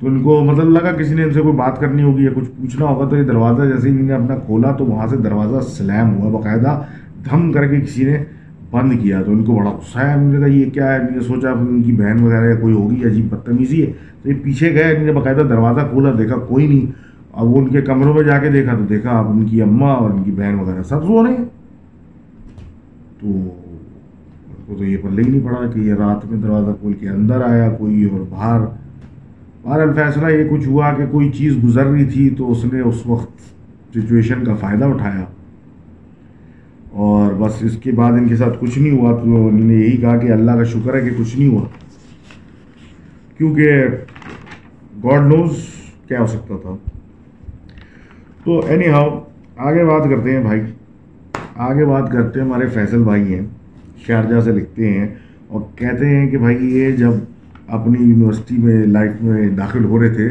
[0.00, 2.50] تو ان کو مطلب لگا کسی نے ان سے کوئی بات کرنی ہوگی یا کچھ
[2.56, 5.60] پوچھنا ہوگا، تو یہ دروازہ جیسے ہی انہوں نے اپنا کھولا تو وہاں سے دروازہ
[5.60, 6.82] سلیم ہوا، باقاعدہ
[7.30, 8.24] دھم کر کے کسی نے
[8.70, 11.14] بند کیا۔ تو ان کو بڑا غصہ ہے انہوں نے کہا، یہ کیا ہے؟ انہوں
[11.14, 14.74] نے سوچا، ان کی بہن وغیرہ یا کوئی ہوگی، عجیب بدتمیزی ہے۔ تو یہ پیچھے
[14.74, 18.22] گئے، انہوں نے باقاعدہ دروازہ کھولا، دیکھا کوئی نہیں۔ اب وہ ان کے کمروں میں
[18.22, 21.02] جا کے دیکھا تو دیکھا اب ان کی اماں اور ان کی بہن وغیرہ سب
[21.06, 21.44] سو رہے ہیں۔
[23.20, 23.48] تو ان
[24.66, 27.40] کو تو یہ پلے ہی نہیں پڑا کہ یہ رات میں دروازہ کھول کے اندر
[27.40, 28.60] آیا کوئی اور باہر۔
[29.62, 33.06] باہر فیصلہ یہ کچھ ہوا کہ کوئی چیز گزر رہی تھی تو اس نے اس
[33.06, 33.32] وقت
[33.96, 35.24] سچویشن کا فائدہ اٹھایا۔
[36.90, 39.96] اور بس اس کے بعد ان کے ساتھ کچھ نہیں ہوا، تو انہوں نے یہی
[39.96, 41.64] کہا کہ اللہ کا شکر ہے کہ کچھ نہیں ہوا۔
[43.38, 43.84] کیونکہ
[45.04, 45.56] گاڈ نوز
[46.08, 46.99] کیا ہو سکتا تھا۔
[48.44, 49.20] تو اینی ہاؤ
[49.56, 50.60] آگے بات کرتے ہیں بھائی۔
[51.56, 53.46] آگے بات کرتے ہیں، ہمارے فیصل بھائی ہیں،
[54.06, 55.08] شارجہ سے لکھتے ہیں
[55.48, 57.10] اور کہتے ہیں کہ بھائی یہ جب
[57.68, 60.28] اپنی یونیورسٹی میں لائف میں داخل ہو رہے تھے،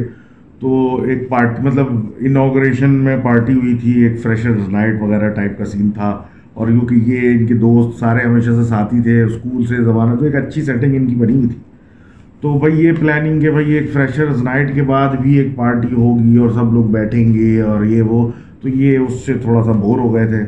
[0.59, 1.85] تو ایک پارٹ مطلب
[2.19, 6.95] انوگریشن میں پارٹی ہوئی تھی، ایک فریشرز نائٹ وغیرہ ٹائپ کا سین تھا۔ اور کیونکہ
[6.95, 10.61] یہ ان کے دوست سارے ہمیشہ سے ساتھی تھے اسکول سے زمانہ تو ایک اچھی
[10.61, 11.59] سیٹنگ ان کی بنی ہوئی تھی۔
[12.41, 16.37] تو بھائی یہ پلاننگ کہ بھائی ایک فریشرز نائٹ کے بعد بھی ایک پارٹی ہوگی
[16.37, 18.29] اور سب لوگ بیٹھیں گے اور یہ وہ،
[18.61, 20.43] تو یہ اس سے تھوڑا سا بور ہو گئے تھے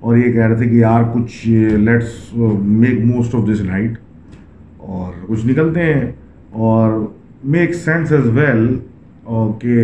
[0.00, 1.46] اور یہ کہہ رہے تھے کہ یار کچھ
[1.80, 3.98] let's make most of this night
[4.78, 6.12] اور کچھ نکلتے ہیں
[6.50, 7.06] اور
[7.44, 8.66] میک سینس ایز ویل
[9.24, 9.76] اور کہ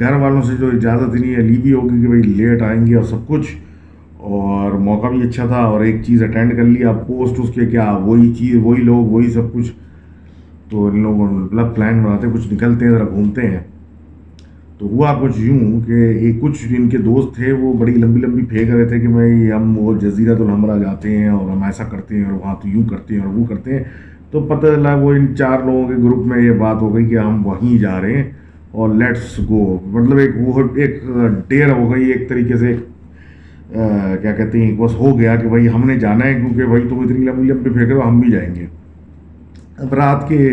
[0.00, 2.94] گھر والوں سے جو اجازت نہیں ہے لی بھی ہوگی کہ بھائی لیٹ آئیں گے
[2.94, 3.54] اور سب کچھ
[4.16, 7.90] اور موقع بھی اچھا تھا اور ایک چیز اٹینڈ کر لیا پوسٹ اس کے کیا،
[7.96, 9.72] وہی چیز، وہی لوگ، وہی سب کچھ۔
[10.70, 13.60] تو ان لوگوں مطلب پلان بناتے کچھ نکلتے ہیں، ذرا گھومتے ہیں۔
[14.78, 18.44] تو ہوا کچھ یوں کہ ایک کچھ ان کے دوست تھے، وہ بڑی لمبی لمبی
[18.44, 22.16] پھینک رہے تھے کہ میں ہم وہ جزیرت الحمرہ جاتے ہیں اور ہم ایسا کرتے
[22.16, 23.82] ہیں اور وہاں تو یوں کرتے ہیں اور وہ کرتے ہیں۔
[24.30, 27.18] تو پتہ چلا وہ ان چار لوگوں کے گروپ میں یہ بات ہو گئی کہ
[27.18, 28.30] ہم وہیں جا رہے ہیں
[28.70, 31.02] اور لیٹس گو مطلب ایک وہ ایک
[31.48, 32.72] ڈیر ہو گئی، ایک طریقے سے
[34.22, 36.98] کیا کہتے ہیں بس ہو گیا کہ بھائی ہم نے جانا ہے کیونکہ بھائی تم
[36.98, 38.66] اتنی لمبی لمبی پھینک رہے ہو، ہم بھی جائیں گے۔
[39.78, 40.52] اب رات کے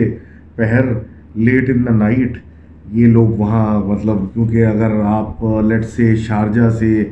[0.55, 0.85] پہر
[1.35, 2.37] لیٹ ان دا نائٹ
[2.93, 7.03] یہ لوگ وہاں مطلب کیونکہ اگر آپ لیٹ سے شارجہ سے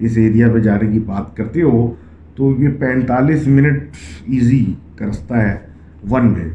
[0.00, 1.92] اس ایریا پہ جانے کی بات کرتے ہو
[2.36, 3.96] تو یہ پینتالیس منٹ
[4.26, 4.64] ایزی
[4.96, 5.56] کا رستہ ہے
[6.10, 6.48] ون وے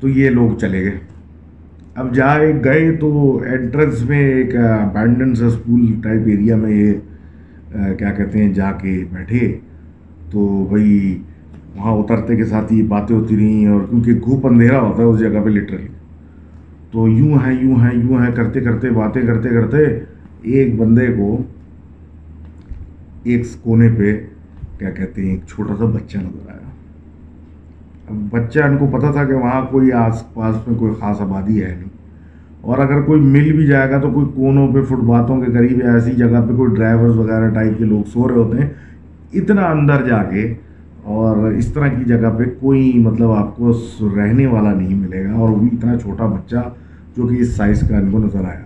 [0.00, 0.98] تو یہ لوگ چلے گئے.
[1.94, 6.92] اب جائے گئے تو انٹرنس میں ایک ابینڈنس اسکول ٹائپ ایریا میں یہ
[7.98, 9.48] کیا کہتے ہیں، جا کے بیٹھے.
[10.30, 11.18] تو بھائی
[11.78, 15.20] وہاں اترتے کے ساتھ ہی باتیں ہوتی رہیں اور کیونکہ گھوپ اندھیرا ہوتا ہے اس
[15.20, 15.86] جگہ پہ لٹرلی
[16.90, 19.98] تو یوں ہے یوں ہے یوں ہے، کرتے کرتے، باتیں کرتے کرتے
[20.42, 21.42] ایک بندے کو
[23.22, 24.26] ایک کونے پہ
[24.78, 26.70] کیا کہتے ہیں، ایک چھوٹا سا بچہ نظر آیا۔
[28.08, 31.62] اب بچہ ان کو پتا تھا کہ وہاں کوئی آس پاس میں کوئی خاص آبادی
[31.62, 31.98] ہے نہیں۔
[32.60, 35.80] اور اگر کوئی مل بھی جائے گا تو کوئی کونوں پہ، فٹ باتوں کے قریب
[35.84, 38.68] ایسی جگہ پہ کوئی ڈرائیورز وغیرہ ٹائپ کے لوگ سو رہے ہوتے ہیں۔
[39.32, 40.54] اتنا اندر جا کے
[41.08, 43.72] اور اس طرح کی جگہ پہ کوئی مطلب آپ کو
[44.16, 46.70] رہنے والا نہیں ملے گا اور وہ اتنا چھوٹا بچہ
[47.16, 48.64] جو کہ اس سائز کا ان کو نظر آیا۔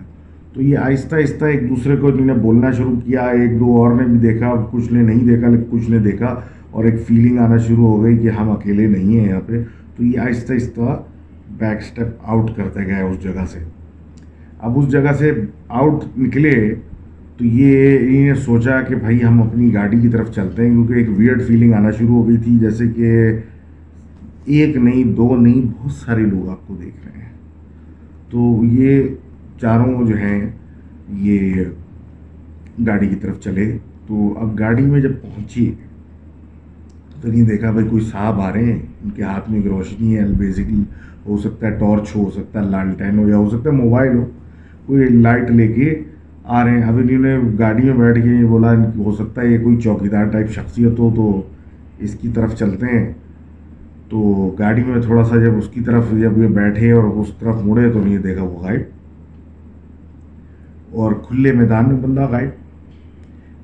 [0.53, 3.95] تو یہ آہستہ آہستہ ایک دوسرے کو انہوں نے بولنا شروع کیا، ایک دو اور
[3.95, 6.35] نے بھی دیکھا، کچھ نے نہیں دیکھا لیکن کچھ نے دیکھا
[6.71, 9.63] اور ایک فیلنگ آنا شروع ہو گئی کہ ہم اکیلے نہیں ہیں یہاں پہ۔
[9.97, 11.03] تو یہ آہستہ آہستہ
[11.57, 13.59] بیک اسٹیپ آؤٹ کرتے گئے اس جگہ سے۔
[14.59, 15.31] اب اس جگہ سے
[15.69, 16.75] آؤٹ نکلے
[17.37, 20.93] تو یہ انہیں نے سوچا کہ بھائی ہم اپنی گاڑی کی طرف چلتے ہیں کیونکہ
[20.93, 23.33] ایک ویئرڈ فیلنگ آنا شروع ہو گئی تھی، جیسے کہ
[24.45, 27.29] ایک نہیں، دو نہیں، بہت سارے لوگ آپ کو دیکھ رہے ہیں۔
[28.29, 29.03] تو یہ
[29.61, 30.51] چاروں جو ہیں،
[31.09, 31.63] یہ
[32.87, 35.71] گاڑی کی طرف چلے۔ تو اب گاڑی میں جب پہنچی،
[37.21, 40.17] تو نہیں دیکھا بھائی کوئی صاحب آ رہے ہیں۔ ان کے ہاتھ میں ایک روشنی
[40.17, 40.83] ہے بیسکلی
[41.25, 44.25] ہو سکتا ہے ٹارچ ہو سکتا ہے لالٹین ہو یا ہو سکتا ہے موبائل ہو۔
[44.85, 46.01] کوئی لائٹ لے کے
[46.43, 49.57] آ رہے ہیں۔ اب انہوں نے گاڑی میں بیٹھ کے بولا ہو سکتا ہے یہ
[49.63, 51.41] کوئی چوکیدار ٹائپ شخصیت ہو تو
[51.99, 53.13] اس کی طرف چلتے ہیں۔
[54.09, 57.55] تو گاڑی میں تھوڑا سا جب اس کی طرف جب یہ بیٹھے اور اس طرف
[57.63, 58.81] مڑے تو نہیں دیکھا وہ غائب۔
[60.91, 62.49] اور کھلے میدان میں بندہ غائب۔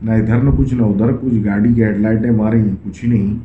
[0.01, 3.37] نہ ادھر نہ کچھ، نہ ادھر کچھ۔ گاڑی کی ہیڈ لائٹیں ماری کچھ ہی نہیں۔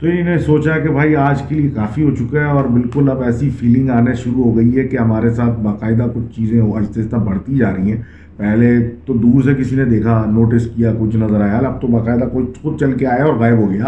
[0.00, 3.10] تو انہوں نے سوچا کہ بھائی آج کے لیے کافی ہو چکا ہے اور بالکل
[3.10, 7.00] اب ایسی فیلنگ آنے شروع ہو گئی ہے کہ ہمارے ساتھ باقاعدہ کچھ چیزیں آہستہ
[7.00, 8.02] آہستہ بڑھتی جا رہی ہیں۔
[8.40, 12.24] پہلے تو دور سے کسی نے دیکھا نوٹس کیا، کچھ نظر آیا۔ اب تو باقاعدہ
[12.32, 13.84] کچھ خود چل کے آیا اور غائب ہو گیا۔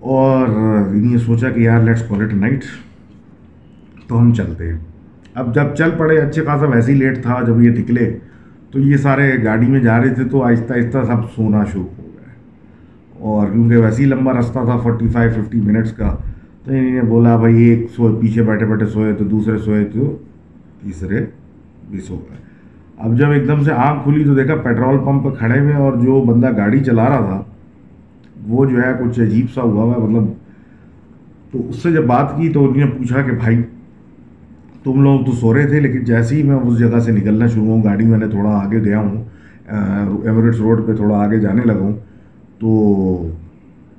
[0.00, 0.48] اور
[0.88, 2.64] انہیں سوچا کہ یار لیٹس کال اٹ نائٹ
[4.06, 4.78] تو ہم چلتے ہیں۔
[5.34, 8.18] اب جب چل پڑے، اچھے خاصا ویسے ہی لیٹ تھا، جب یہ نکلے،
[8.70, 12.08] تو یہ سارے گاڑی میں جا رہے تھے، تو آہستہ آہستہ سب سونا شروع ہو
[13.18, 16.16] اور کیونکہ ویسے ہی لمبا رستہ تھا فورٹی فائیو ففٹی منٹس کا،
[16.64, 20.18] تو انہیں نے بولا، بھائی، ایک سو، پیچھے بیٹھے بیٹھے سوئے تو، دوسرے سوئے تو،
[20.82, 21.26] تیسرے
[21.90, 22.47] بھی سو گئے۔
[22.98, 25.96] اب جب ایک دم سے آنکھ کھلی تو دیکھا پیٹرول پمپ پہ کھڑے ہوئے اور
[25.96, 27.42] جو بندہ گاڑی چلا رہا تھا،
[28.48, 30.32] وہ جو ہے کچھ عجیب سا ہوا ہوا مطلب
[31.52, 33.62] تو اس سے جب بات کی تو انہوں نے پوچھا کہ بھائی،
[34.84, 37.66] تم لوگ تو سو رہے تھے، لیکن جیسے ہی میں اس جگہ سے نکلنا شروع
[37.66, 39.24] ہوں، گاڑی میں نے تھوڑا آگے گیا ہوں
[39.68, 41.92] ایوریٹس روڈ پہ تھوڑا آگے جانے لگا ہوں،
[42.58, 43.30] تو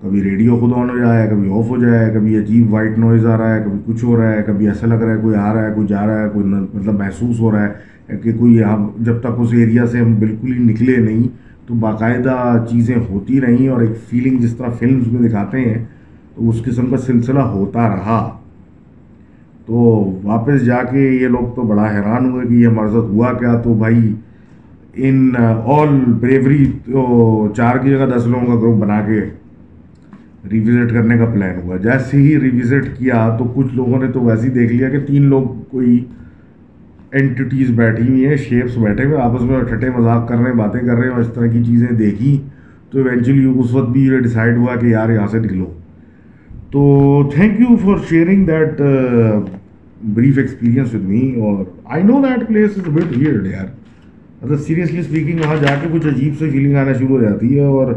[0.02, 3.38] کبھی ریڈیو خود آن ہو جائے کبھی آف ہو جائے کبھی عجیب وائٹ نوائز آ
[3.38, 5.66] رہا ہے، کبھی کچھ ہو رہا ہے، کبھی ایسا لگ رہا ہے، کوئی آ رہا
[5.68, 9.20] ہے، کوئی جا رہا ہے، کوئی مطلب محسوس ہو رہا ہے۔ کہ کوئی ہم جب
[9.20, 11.24] تک اس ایریا سے ہم بالکل ہی نکلے نہیں،
[11.68, 15.86] تو باقاعدہ چیزیں ہوتی رہیں اور ایک فیلنگ جس طرح فلمز میں دکھاتے ہیں،
[16.36, 18.40] تو اس قسم کا سلسلہ ہوتا رہا۔
[19.66, 19.76] تو
[20.24, 23.74] واپس جا کے یہ لوگ تو بڑا حیران ہوئے کہ یہ مرضت ہوا کیا؟ تو
[23.74, 24.14] بھائی،
[24.94, 25.32] ان
[25.66, 29.22] آل بریوری تو چار کی جگہ دس لوگوں کا گروپ بنا کے
[30.52, 34.48] ریوزٹ کرنے کا پلان ہوا۔ جیسے ہی ریوزٹ کیا، تو کچھ لوگوں نے تو ویسے
[34.48, 36.06] ہی دیکھ لیا کہ تین لوگ کوئی
[37.12, 40.80] اینٹیز بیٹھی ہوئی ہیں شیپس بیٹھے ہوئے آپس میں ٹھٹے مذاق کر رہے ہیں، باتیں
[40.80, 42.38] کر رہے ہیں اور اس طرح کی چیزیں دیکھی
[42.92, 45.66] تو ایونچولی اس وقت بھی یہ ہوا کہ یار یہاں سے نکلو۔
[46.72, 48.82] تو thank you for sharing that
[50.16, 53.66] brief experience with me اور I know that place is bit weird یار
[54.42, 57.66] مطلب سیریسلی اسپیکنگ وہاں جا کے کچھ عجیب سے فیلنگ آنا شروع ہو جاتی ہے
[57.66, 57.94] اور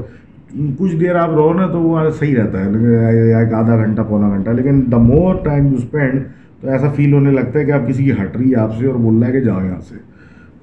[0.79, 4.51] کچھ دیر آپ رہو نا تو وہ صحیح رہتا ہے۔ ایک آدھا گھنٹہ، پونا گھنٹہ،
[4.51, 6.23] لیکن the more time you spend
[6.63, 8.87] تو ایسا فیل ہونے لگتا ہے کہ آپ کسی کی ہٹ رہی ہے آپ سے
[8.87, 9.95] اور بول رہا ہے کہ جاؤ یہاں سے۔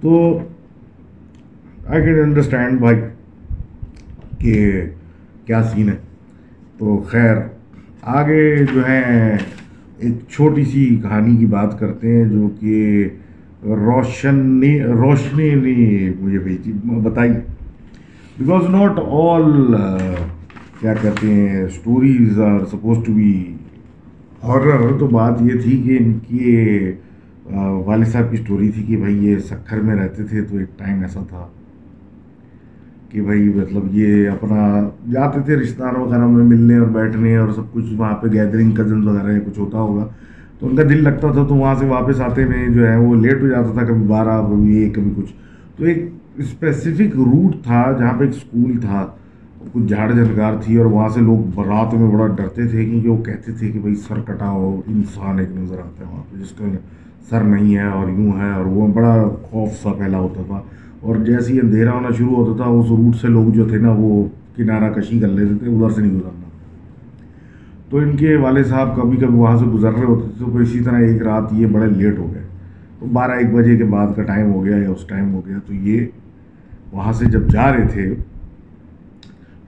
[0.02, 0.40] تو
[1.88, 2.96] آئی کین انڈرسٹینڈ بھائی
[4.40, 4.84] کہ
[5.46, 5.96] کیا سین ہے۔
[6.78, 7.36] تو خیر،
[8.02, 9.38] آگے جو ہے
[9.98, 13.10] ایک چھوٹی سی کہانی کی بات کرتے ہیں جو کہ
[13.64, 17.32] روشنی روشنی نہیں مجھے بھیجی، بتائی۔
[18.38, 19.76] بیکاز ناٹ آل
[20.80, 23.56] کیا کہتے ہیں stories are suppose to be
[24.44, 26.92] horror تو بات یہ تھی کہ ان کی
[27.86, 31.02] والد صاحب کی اسٹوری تھی کہ بھائی یہ سکھر میں رہتے تھے تو ایک ٹائم
[31.02, 31.48] ایسا تھا
[33.10, 37.50] کہ بھائی مطلب یہ اپنا جاتے تھے رشتہ داروں وغیرہ میں ملنے اور بیٹھنے اور
[37.50, 40.08] سب کچھ وہاں پہ گیدرنگ کزنز وغیرہ یا کچھ ہوتا ہوگا۔
[40.60, 43.16] تو ان کا دل لگتا تھا تو وہاں سے واپس آتے میں جو ہے وہ
[43.16, 45.34] لیٹ ہو جاتا تھا کبھی بارہ، کبھی ایک کبھی کچھ۔
[45.78, 49.08] تو ایک اسپیسیفک روٹ تھا جہاں پہ ایک اسکول تھا۔
[49.74, 53.24] کچھ جھاڑ جھنکار تھی اور وہاں سے لوگ برات میں بڑا ڈرتے تھے کیونکہ وہ
[53.24, 56.52] کہتے تھے کہ بھائی سر کٹا ہو، انسان ایک نظر آتا ہے وہاں پہ، جس
[56.52, 56.66] کا
[57.30, 60.62] سر نہیں ہے اور یوں ہے اور وہ بڑا خوف سا پھیلا ہوتا تھا۔
[61.00, 63.94] اور جیسے ہی اندھیرا ہونا شروع ہوتا تھا، اس روٹ سے لوگ جو تھے نا،
[63.98, 66.50] وہ کنارہ کشی کر لیتے تھے، ادھر سے نہیں گزرنا۔
[67.90, 70.80] تو ان کے والد صاحب کبھی کبھی وہاں سے گزر رہے ہوتے تھے، تو اسی
[70.80, 72.44] طرح ایک رات یہ بڑے لیٹ ہو گئے۔
[73.00, 75.58] تو بارہ ایک بجے کے بعد کا ٹائم ہو گیا یا اس ٹائم ہو گیا،
[75.68, 76.06] تو یہ
[76.92, 78.16] وہاں سے جب جا رہے تھے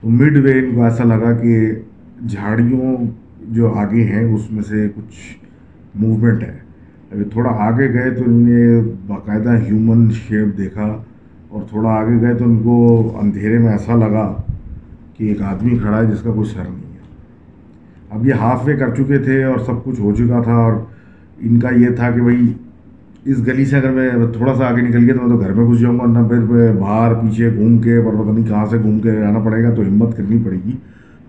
[0.02, 1.72] تو مڈ وے ان کو ایسا لگا کہ
[2.28, 2.96] جھاڑیوں
[3.40, 5.36] جو آگے ہیں، اس میں سے کچھ
[5.94, 6.58] موومنٹ ہے۔
[7.12, 11.02] ابھی تھوڑا آگے گئے تو انہوں نے باقاعدہ ہیومن شیپ دیکھا
[11.48, 14.42] اور تھوڑا آگے گئے تو ان کو اندھیرے میں ایسا لگا
[15.16, 16.98] کہ ایک آدمی کھڑا ہے جس کا کوئی سر نہیں ہے۔
[18.10, 20.72] اب یہ ہاف وے کر چکے تھے اور سب کچھ ہو چکا تھا اور
[21.40, 22.52] ان کا یہ تھا کہ بھائی
[23.24, 25.64] اس گلی سے اگر میں تھوڑا سا آگے نکل گیا تو میں تو گھر میں
[25.66, 28.98] گھس جاؤں گا، نہ پھر باہر پیچھے گھوم کے اور پتہ نہیں کہاں سے گھوم
[29.00, 30.76] کے جانا پڑے گا، تو ہمت کرنی پڑے گی۔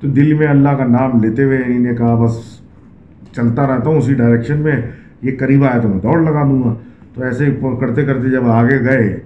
[0.02, 2.40] تو دل میں اللہ کا نام لیتے ہوئے انہیں نے کہا، بس
[3.36, 4.82] چلتا رہتا ہوں اسی ڈائریکشن میں،
[5.22, 6.74] یہ قریب آیا تو میں دوڑ لگا دوں گا۔
[7.14, 7.46] تو ایسے
[7.80, 9.20] کرتے کرتے جب آگے گئے،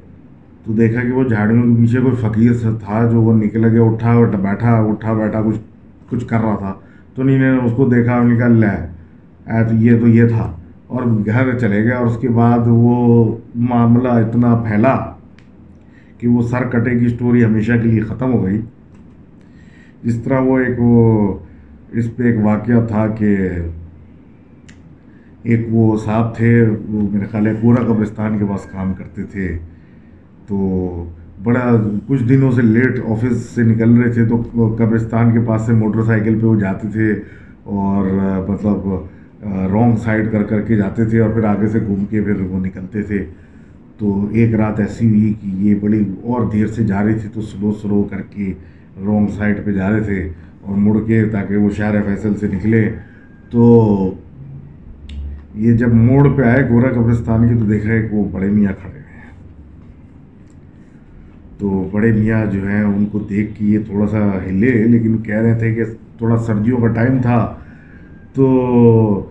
[0.66, 4.20] تو دیکھا کہ وہ جھاڑیوں کے پیچھے کوئی فقیر تھا، جو وہ نکل گیا، اٹھا
[4.42, 5.60] بیٹھا اٹھا بیٹھا، کچھ
[6.10, 6.74] کچھ کر رہا تھا۔
[7.16, 8.76] تو انہیں نے اس کو دیکھا نکل لے،
[9.48, 10.52] اے تو یہ تو یہ تھا۔
[10.88, 14.96] اور گھر چلے گئے اور اس کے بعد وہ معاملہ اتنا پھیلا
[16.18, 18.62] کہ وہ سر کٹے کی اسٹوری ہمیشہ کے لیے ختم ہو گئی۔
[20.04, 21.34] جس طرح وہ ایک وہ
[21.92, 23.38] اس پہ ایک واقعہ تھا کہ
[25.44, 29.58] ایک وہ صاحب تھے، وہ میرے خیال ہے پورا قبرستان کے پاس کام کرتے تھے۔
[30.48, 30.58] تو
[31.44, 31.76] بڑا
[32.08, 34.42] کچھ دنوں سے لیٹ آفس سے نکل رہے تھے تو
[34.78, 37.14] قبرستان کے پاس سے موٹر سائیکل پہ وہ جاتے تھے
[37.64, 38.06] اور
[38.48, 38.88] مطلب
[39.46, 42.60] رونگ سائڈ کر کر کے جاتے تھے اور پھر آگے سے گھوم کے پھر وہ
[42.60, 43.26] نکلتے تھے۔
[43.98, 47.42] تو ایک رات ایسی ہوئی کہ یہ بڑی اور دیر سے جا رہی تھی تو
[47.42, 48.54] سلو سلو کر کے
[48.98, 50.30] رونگ سائڈ پہ جا رہے تھے
[50.62, 52.90] اور مڑ کے تاکہ وہ شہر فیصل سے نکلے۔
[53.50, 54.14] تو
[55.56, 58.74] یہ جب موڑ پہ آئے گورا قبرستان کی تو دیکھا ہے کہ وہ بڑے میاں
[58.82, 59.32] کھڑے ہوئے ہیں۔
[61.58, 65.36] تو بڑے میاں جو ہیں ان کو دیکھ کے یہ تھوڑا سا ہلے لیکن کہہ
[65.36, 65.84] رہے تھے کہ
[66.18, 67.56] تھوڑا سردیوں کا ٹائم تھا۔
[68.38, 69.30] تو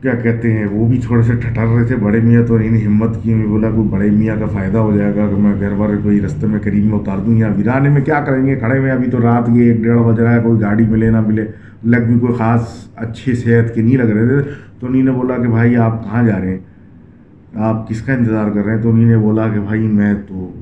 [0.00, 3.22] کیا کہتے ہیں، وہ بھی تھوڑے سے ٹھٹر رہے تھے، بڑے میاں تو انہیں ہمت
[3.22, 5.90] کی میں بولا کوئی بڑے میاں کا فائدہ ہو جائے گا کہ میں گھر بار
[6.02, 8.90] کوئی رستے میں قریب میں اتار دوں یا ویرانے میں کیا کریں گے؟ کھڑے ہوئے
[8.90, 11.44] ابھی تو رات کے ایک ڈیڑھ بج رہا ہے، کوئی گاڑی ملے نہ ملے،
[11.84, 15.36] لگ بھی کوئی خاص اچھی صحت کے نہیں لگ رہے تھے۔ تو انہیں نے بولا
[15.36, 16.58] کہ بھائی آپ کہاں جا رہے ہیں؟
[17.54, 20.52] آپ کس کا انتظار کر رہے ہیں؟ تو انہیں نے بولا کہ بھائی میں تو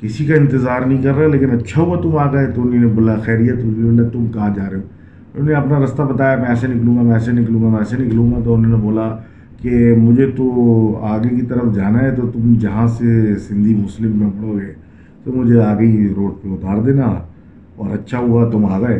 [0.00, 2.86] کسی کا انتظار نہیں کر رہا، لیکن اچھا ہوا تم آ گئے۔ تو انہیں نے
[2.86, 4.82] بولا خیریت بولا تم کہاں جا رہے ہو؟
[5.36, 7.96] انہوں نے اپنا رستہ بتایا، میں ایسے نکلوں گا، میں ایسے نکلوں گا، میں ایسے
[7.96, 9.08] نکلوں گا، تو انہوں نے بولا
[9.62, 14.30] کہ مجھے تو آگے کی طرف جانا ہے، تو تم جہاں سے سندھی مسلم میں
[14.30, 14.72] پڑھو گے
[15.24, 17.06] تو مجھے آگے ہی روڈ پہ اتار دینا
[17.76, 18.98] اور اچھا ہوا تم آ گئے۔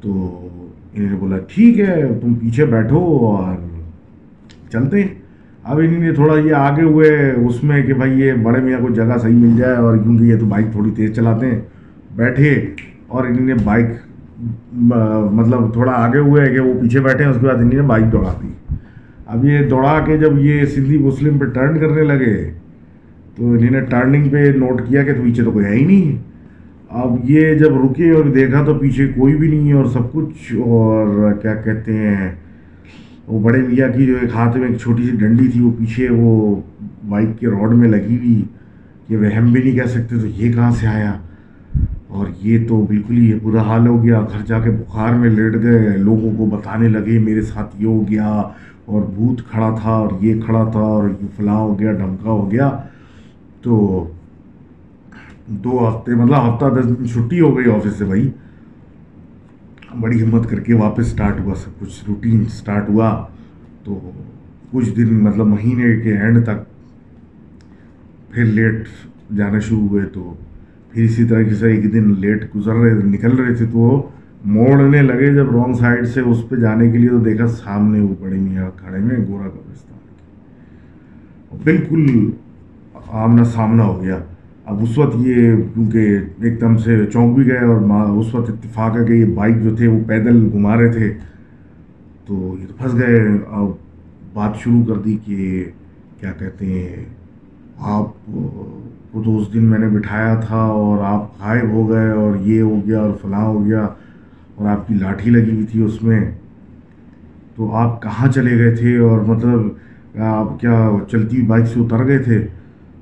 [0.00, 0.10] تو
[0.94, 3.54] انہوں نے بولا، ٹھیک ہے، تم پیچھے بیٹھو اور
[4.72, 5.08] چلتے ہیں۔
[5.64, 7.10] اب انہوں نے تھوڑا یہ آگے ہوئے،
[7.46, 10.38] اس میں کہ بھائی یہ بڑے میاں کو جگہ صحیح مل جائے اور کیونکہ یہ
[10.38, 11.60] تو بائک تھوڑی تیز چلاتے ہیں،
[12.16, 12.54] بیٹھے
[13.06, 13.86] اور انہوں نے بائک
[14.72, 18.12] مطلب تھوڑا آگے ہوئے ہے کہ وہ پیچھے بیٹھے ہیں، اس کے بعد انہیں بائک
[18.12, 18.48] دوڑا دی۔
[19.26, 22.34] اب یہ دوڑا کے جب یہ سندھی مسلم پہ ٹرن کرنے لگے،
[23.36, 26.16] تو انہیں نے ٹرننگ پہ نوٹ کیا کہ تو پیچھے تو کوئی ہے ہی نہیں۔
[26.92, 30.54] اب یہ جب رکے اور دیکھا تو پیچھے کوئی بھی نہیں ہے اور سب کچھ،
[30.58, 32.30] اور کیا کہتے ہیں،
[33.26, 36.08] وہ بڑے میاں کی جو ایک ہاتھ میں ایک چھوٹی سی ڈنڈی تھی، وہ پیچھے
[36.10, 36.60] وہ
[37.08, 38.42] بائک کے روڈ میں لگی ہوئی
[39.08, 41.12] کہ وہ ہم بھی نہیں کہہ سکتے تو یہ کہاں سے آیا؟
[42.10, 45.54] اور یہ تو بالکل ہی برا حال ہو گیا۔ گھر جا کے بخار میں لیٹ
[45.62, 48.42] گئے، لوگوں کو بتانے لگے، میرے ساتھ یہ ہو گیا
[48.84, 52.78] اور بھوت کھڑا تھا اور یہ کھڑا تھا اور فلاں ہو گیا، ڈھمکا ہو گیا۔
[53.62, 54.06] تو
[55.46, 58.30] دو ہفتے مطلب ہفتہ دس دن چھٹی ہو گئی آفس سے بھائی۔
[60.00, 63.26] بڑی ہمت کر کے واپس اسٹارٹ ہوا، سب کچھ روٹین اسٹارٹ ہوا۔
[63.84, 64.10] تو
[64.70, 66.64] کچھ دن مطلب مہینے کے اینڈ تک
[68.30, 68.88] پھر لیٹ
[69.36, 70.34] جانا شروع ہوئے۔ تو
[70.90, 74.02] پھر اسی طرح سے ایک دن لیٹ گزر رہے نکل رہے تھے، تو وہ
[74.44, 78.14] موڑنے لگے جب رانگ سائڈ سے اس پہ جانے کے لیے تو دیکھا سامنے وہ
[78.20, 79.98] بڑے میاں کھڑے ہوئے گورا قبرستان
[81.64, 82.30] بالکل
[83.08, 84.18] آمنا سامنا ہو گیا۔
[84.64, 87.80] اب اس وقت یہ کیونکہ ایک دم سے چونک بھی گئے اور
[88.18, 91.12] اس وقت اتفاق ہے کہ یہ بائک جو تھے وہ پیدل گھما رہے تھے۔
[92.26, 93.68] تو یہ تو پھنس گئے۔ اب
[94.34, 95.64] بات شروع کر دی کہ
[96.20, 97.04] کیا کہتے ہیں،
[97.78, 98.30] آپ
[99.12, 102.62] کو تو اس دن میں نے بٹھایا تھا اور آپ غائب ہو گئے اور یہ
[102.62, 103.88] ہو گیا اور فلاں ہو گیا
[104.54, 106.30] اور آپ کی لاٹھی لگی ہوئی تھی اس میں۔
[107.56, 109.60] تو آپ کہاں چلے گئے تھے اور مطلب
[110.20, 112.46] آپ کیا چلتی ہوئی بائک سے اتر گئے تھے؟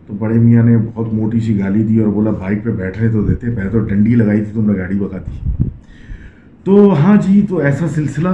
[0.06, 3.22] تو بڑے میاں نے بہت موٹی سی گالی دی اور بولا، بائک پہ بیٹھنے تو
[3.22, 5.62] دیتے، پہلے تو ڈنڈی لگائی تھی، تم نے گاڑی بکاتی۔
[6.64, 8.28] تو ہاں جی تو ایسا سلسلہ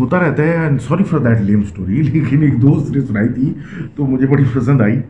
[0.00, 3.54] ہوتا رہتا ہے۔ Sorry for that lame story لیکن ایک دوست نے سنائی تھی
[3.96, 5.00] تو مجھے بڑی پسند آئی۔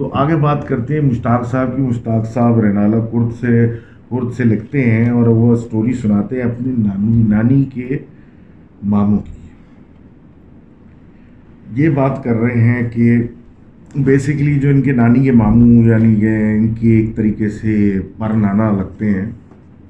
[0.00, 3.66] تو آگے بات کرتے ہیں، مشتاق صاحب کی، مشتاق صاحب رینالا کرد سے
[4.10, 7.98] کرد سے لکھتے ہیں اور وہ اسٹوری سناتے ہیں اپنی نانی نانی کے
[8.82, 9.32] ماموں کی۔
[11.82, 13.18] یہ بات کر رہے ہیں کہ
[13.94, 18.30] بیسکلی جو ان کے نانی کے ماموں یعنی کہ ان کی ایک طریقے سے پر
[18.36, 19.30] نانا لگتے ہیں،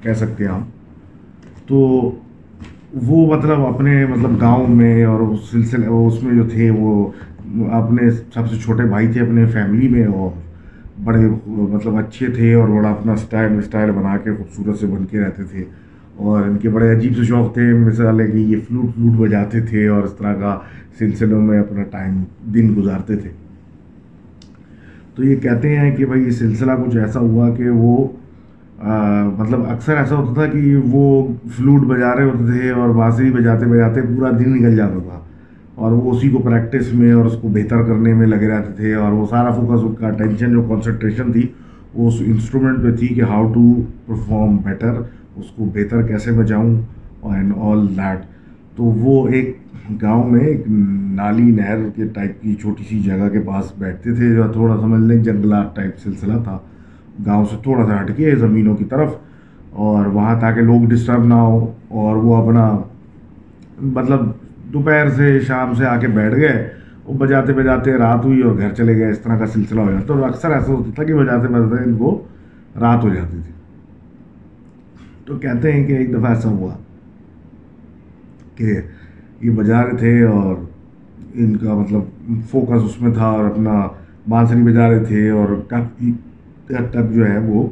[0.01, 1.79] کہہ سکتے ہیں آپ تو
[3.07, 7.11] وہ مطلب اپنے مطلب گاؤں میں اور اس سلسلے اس میں جو تھے، وہ
[7.71, 10.29] اپنے سب سے چھوٹے بھائی تھے اپنے فیملی میں اور
[11.03, 15.19] بڑے مطلب اچھے تھے اور بڑا اپنا اسٹائل اسٹائل بنا کے خوبصورت سے بن کے
[15.19, 15.63] رہتے تھے
[16.15, 19.61] اور ان کے بڑے عجیب سے شوق تھے، مثال ہے کہ یہ فلوٹ فلوٹ بجاتے
[19.61, 20.57] تھے اور اس طرح کا
[20.99, 23.29] سلسلوں میں اپنا ٹائم دن گزارتے تھے۔
[25.15, 28.07] تو یہ کہتے ہیں کہ بھائی یہ سلسلہ کچھ ایسا ہوا کہ وہ
[29.37, 33.65] مطلب اکثر ایسا ہوتا تھا کہ وہ فلوٹ بجا رہے ہوتے تھے اور بانسری بجاتے
[33.65, 35.19] بجاتے پورا دن نکل جاتا تھا۔
[35.75, 38.93] اور وہ اسی کو پریکٹس میں اور اس کو بہتر کرنے میں لگے رہتے تھے
[38.93, 41.47] اور وہ سارا فوکس اس کا ٹینشن جو کانسنٹریشن تھی،
[41.93, 43.73] وہ اس انسٹرومنٹ پہ تھی کہ ہاؤ ٹو
[44.05, 45.01] پرفارم بیٹر
[45.35, 46.75] اس کو بہتر کیسے بجاؤں
[47.23, 48.25] اینڈ آل دیٹ
[48.75, 49.57] تو وہ ایک
[50.01, 54.33] گاؤں میں ایک نالی نہر کے ٹائپ کی چھوٹی سی جگہ کے پاس بیٹھتے تھے،
[54.35, 56.57] جو تھوڑا سمجھ مطلب لیں جنگلات ٹائپ سلسلہ تھا۔
[57.25, 59.15] گاؤں سے تھوڑا سا ہٹ کے زمینوں کی طرف
[59.71, 62.69] اور وہاں تاکہ لوگ ڈسٹرب نہ ہو اور وہ اپنا
[63.81, 64.21] مطلب
[64.73, 66.69] دوپہر سے شام سے آ کے بیٹھ گئے۔
[67.05, 70.13] وہ بجاتے بجاتے رات ہوئی اور گھر چلے گئے۔ اس طرح کا سلسلہ ہو جاتا
[70.13, 72.23] اور اکثر ایسا ہوتا تھا کہ بجاتے بجاتے ان کو
[72.79, 73.53] رات ہو جاتی تھی۔
[75.25, 76.75] تو کہتے ہیں کہ ایک دفعہ ایسا ہوا
[78.55, 78.81] کہ
[79.41, 80.55] یہ بجا رہے تھے اور
[81.33, 82.01] ان کا مطلب
[82.49, 83.87] فوکس اس میں تھا اور اپنا
[84.29, 86.11] بانسری بجا رہے تھے اور کافی
[86.65, 87.69] تک جو ہے وہ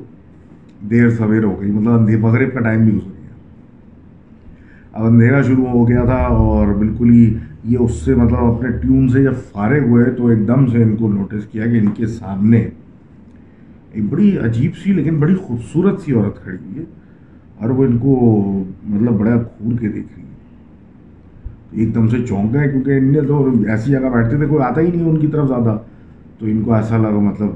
[0.90, 3.19] دیر سویر ہو گئی۔ مطلب اندھے مغرب کا ٹائم بھی گزر گیا۔
[4.94, 9.10] اب اندھیرا شروع ہو گیا تھا اور بالکل ہی یہ اس سے مطلب اپنے ٹیون
[9.10, 12.08] سے جب فارغ ہوئے تو ایک دم سے ان کو نوٹس کیا کہ ان کے
[12.08, 12.70] سامنے
[13.92, 16.84] ایک بڑی عجیب سی لیکن بڑی خوبصورت سی عورت کھڑی ہوئی ہے
[17.60, 18.16] اور وہ ان کو
[18.84, 20.30] مطلب بڑا کھور کے دیکھ رہی ہے۔
[21.72, 24.82] ایک دم سے چونک گئے کیونکہ ان نے تو ایسی جگہ بیٹھتے تھے، کوئی آتا
[24.82, 25.78] ہی نہیں ان کی طرف زیادہ۔
[26.40, 27.50] تو ان کو ایسا لگا مطلب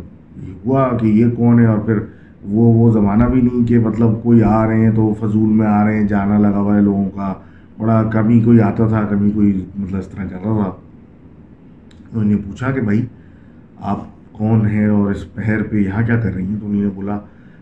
[0.66, 2.00] ہوا کہ یہ کون ہے اور پھر
[2.46, 5.86] وہ وہ زمانہ بھی نہیں کہ مطلب کوئی آ رہے ہیں تو فضول میں آ
[5.86, 7.34] رہے ہیں، جانا لگا ہوا ہے لوگوں کا۔
[7.78, 10.72] بڑا کمی کوئی آتا تھا، کمی کوئی مطلب اس طرح کر رہا تھا۔
[12.14, 13.06] انہوں نے پوچھا کہ بھائی،
[13.80, 13.98] آپ
[14.32, 17.20] کون ہیں اور اس پہر پہ یہاں کیا کر رہی ہیں؟ تو انہوں نے بولا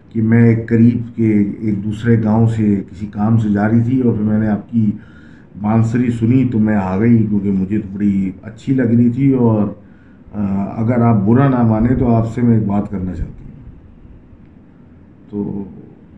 [0.09, 4.01] کہ میں ایک قریب کے ایک دوسرے گاؤں سے کسی کام سے جا رہی تھی
[4.01, 4.91] اور پھر میں نے آپ کی
[5.61, 9.67] بانسری سنی تو میں آ گئی کیونکہ مجھے تو بڑی اچھی لگ رہی تھی اور
[10.77, 13.40] اگر آپ برا نہ مانیں تو آپ سے میں ایک بات کرنا چاہتی ہوں۔
[15.31, 15.63] تو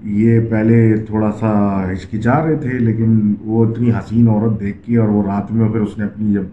[0.03, 1.51] یہ پہلے تھوڑا سا
[1.91, 5.79] ہچکچا رہے تھے، لیکن وہ اتنی حسین عورت دیکھ کے اور وہ رات میں پھر
[5.79, 6.43] اس نے اپنی جب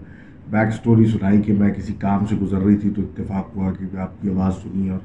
[0.51, 3.97] بیک سٹوری سنائی کہ میں کسی کام سے گزر رہی تھی تو اتفاق ہوا کہ
[3.97, 4.99] آپ کی آواز سنی اور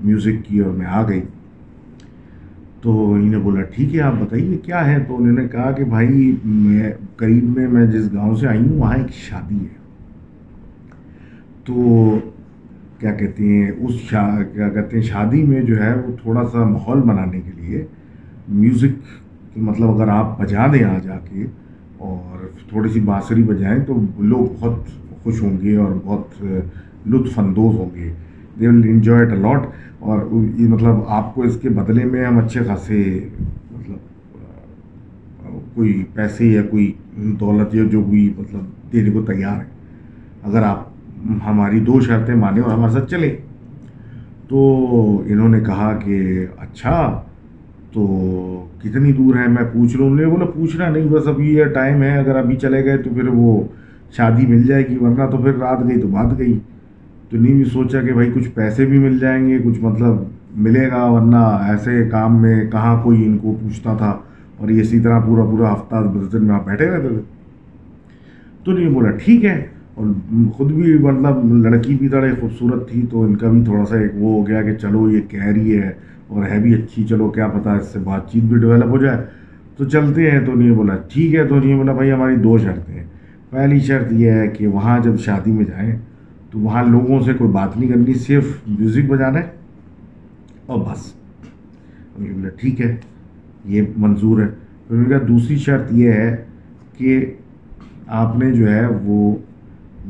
[0.00, 1.22] میوزک کی اور میں آ گئی۔
[2.82, 5.84] تو انہوں نے بولا، ٹھیک ہے، آپ بتائیے کیا ہے؟ تو انہوں نے کہا کہ،
[5.84, 9.80] بھائی، میں قریب میں میں جس گاؤں سے آئی ہوں، وہاں ایک شادی ہے۔
[11.64, 11.74] تو
[13.00, 16.64] کیا کہتے ہیں، اس شا، کیا کہتے ہیں، شادی میں جو ہے وہ تھوڑا سا
[16.64, 17.84] ماحول بنانے کے لیے
[18.48, 21.44] میوزک مطلب اگر آپ بجا دیں آ جا کے
[21.98, 24.88] اور تھوڑی سی بانسری بجائیں تو لوگ بہت
[25.22, 26.44] خوش ہوں گے اور بہت
[27.06, 28.12] لطف اندوز ہوں گے۔
[28.60, 29.66] They will enjoy it a lot
[29.98, 30.18] اور
[30.58, 33.02] یہ مطلب آپ کو اس کے بدلے میں ہم اچھے خاصے
[33.70, 33.98] مطلب
[35.74, 36.92] کوئی پیسے یا کوئی
[37.40, 39.68] دولت یا جو بھی مطلب دینے کو تیار ہے
[40.42, 40.89] اگر آپ
[41.46, 43.36] ہماری دو شرطیں مانیں اور ہمارے ساتھ چلیں۔
[44.48, 44.76] تو
[45.26, 47.22] انہوں نے کہا کہ اچھا
[47.92, 48.06] تو
[48.82, 51.64] کتنی دور ہے؟ میں پوچھ رہا ہوں۔ انہوں نے بولا، پوچھنا نہیں، بس ابھی یہ
[51.64, 53.62] ٹائم ہے، اگر ابھی چلے گئے تو پھر وہ
[54.10, 56.58] شادی مل جائے گی، ورنہ تو پھر رات گئی تو بات گئی۔
[57.30, 60.14] تو نہیں بھی سوچا کہ بھائی، کچھ پیسے بھی مل جائیں گے، کچھ مطلب
[60.56, 64.18] ملے گا، ورنہ ایسے کام میں کہاں کوئی ان کو پوچھتا تھا۔
[64.56, 67.20] اور یہ اسی طرح پورا پورا ہفتہ دس دن میں آپ بیٹھے رہتے تھے۔
[68.64, 69.66] تو نہیں بولا، ٹھیک ہے۔
[70.00, 73.96] اور خود بھی مطلب لڑکی بھی بڑی خوبصورت تھی تو ان کا بھی تھوڑا سا
[73.96, 75.92] ایک وہ ہو گیا کہ چلو یہ کہہ رہی ہے
[76.26, 79.18] اور ہے بھی اچھی، چلو کیا پتا اس سے بات چیت بھی ڈیولپ ہو جائے۔
[79.76, 82.94] تو چلتے ہیں، تو نہیں بولا، ٹھیک ہے، تو نہیں بولا، بھائی ہماری دو شرطیں
[82.94, 83.04] ہیں۔
[83.50, 85.96] پہلی شرط یہ ہے کہ وہاں جب شادی میں جائیں
[86.50, 89.46] تو وہاں لوگوں سے کوئی بات نہیں کرنی، صرف میوزک بجانا ہے
[90.66, 91.12] اور بس۔
[92.18, 92.96] بولا، ٹھیک ہے،
[93.64, 94.46] یہ منظور ہے۔
[94.88, 96.36] پھر ان کا دوسری شرط یہ ہے
[96.96, 97.34] کہ
[98.06, 99.36] آپ نے جو ہے وہ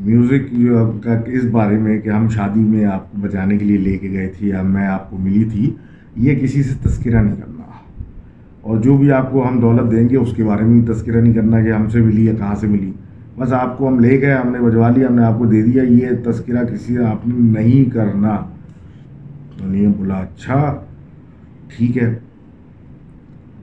[0.05, 3.79] میوزک جو کا اس بارے میں کہ ہم شادی میں آپ کو بجانے کے لیے
[3.79, 5.71] لے کے گئے تھے یا میں آپ کو ملی تھی
[6.17, 7.63] یہ کسی سے تذکرہ نہیں کرنا
[8.61, 11.35] اور جو بھی آپ کو ہم دولت دیں گے اس کے بارے میں تذکرہ نہیں
[11.35, 12.91] کرنا کہ ہم سے ملی یا کہاں سے ملی
[13.37, 15.63] بس آپ کو ہم لے گئے ہم نے بجوا لیا ہم نے آپ کو دے
[15.63, 18.37] دیا یہ تذکرہ کسی سے آپ نے نہیں کرنا
[19.57, 20.59] تو نہیں بولا اچھا
[21.69, 22.15] ٹھیک ہے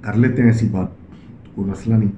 [0.02, 0.90] کر لیتے ہیں ایسی بات
[1.46, 2.12] تو کوئی مسئلہ نہیں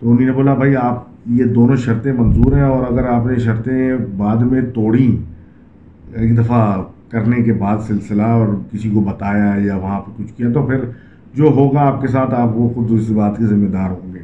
[0.00, 3.38] تو انہیں نے بولا بھائی آپ یہ دونوں شرطیں منظور ہیں اور اگر آپ نے
[3.38, 5.16] شرطیں بعد میں توڑیں،
[6.14, 10.48] ایک دفعہ کرنے کے بعد سلسلہ اور کسی کو بتایا یا وہاں پہ کچھ کیا،
[10.54, 10.78] تو پھر
[11.34, 14.18] جو ہوگا آپ کے ساتھ آپ وہ خود اس بات کے ذمہ دار ہوں گے۔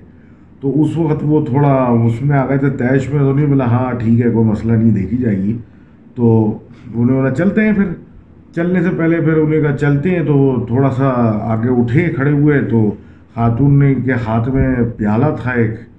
[0.61, 3.65] تو اس وقت وہ تھوڑا اس میں آ گئے تھے، تیش میں تو نہیں بولا
[3.65, 5.59] ہاں ٹھیک ہے، کوئی مسئلہ نہیں، دیکھی جائے گی۔
[6.15, 6.59] تو
[6.95, 7.85] انہیں بولا چلتے ہیں، پھر
[8.55, 11.09] چلنے سے پہلے پھر انہیں کہا چلتے ہیں، تو تھوڑا سا
[11.43, 12.95] آگے اٹھے، کھڑے ہوئے۔ تو
[13.35, 15.90] خاتون نے کے ہاتھ میں پیالہ تھا ایک۔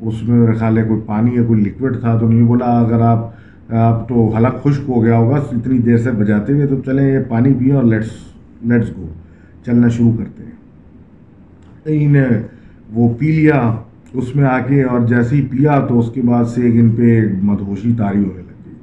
[0.00, 3.00] اس میں میرے خیال ہے کوئی پانی یا کوئی لکوڈ تھا تو نہیں بولا۔ اگر
[3.00, 7.12] آپ آپ تو حلق خشک ہو گیا ہوگا اتنی دیر سے بجاتے ہوئے، تو چلیں
[7.12, 8.10] یہ پانی پئیں اور لیٹس
[8.62, 9.06] لیٹس گو
[9.66, 12.42] چلنا شروع کرتے ہیں۔ انہیں
[12.92, 13.76] وہ پی لیا،
[14.12, 16.90] اس میں آ کے اور جیسے ہی پیا تو اس کے بعد سے ایک ان
[16.90, 18.74] پہ مدہوشی تاری ہونے لگ گئی۔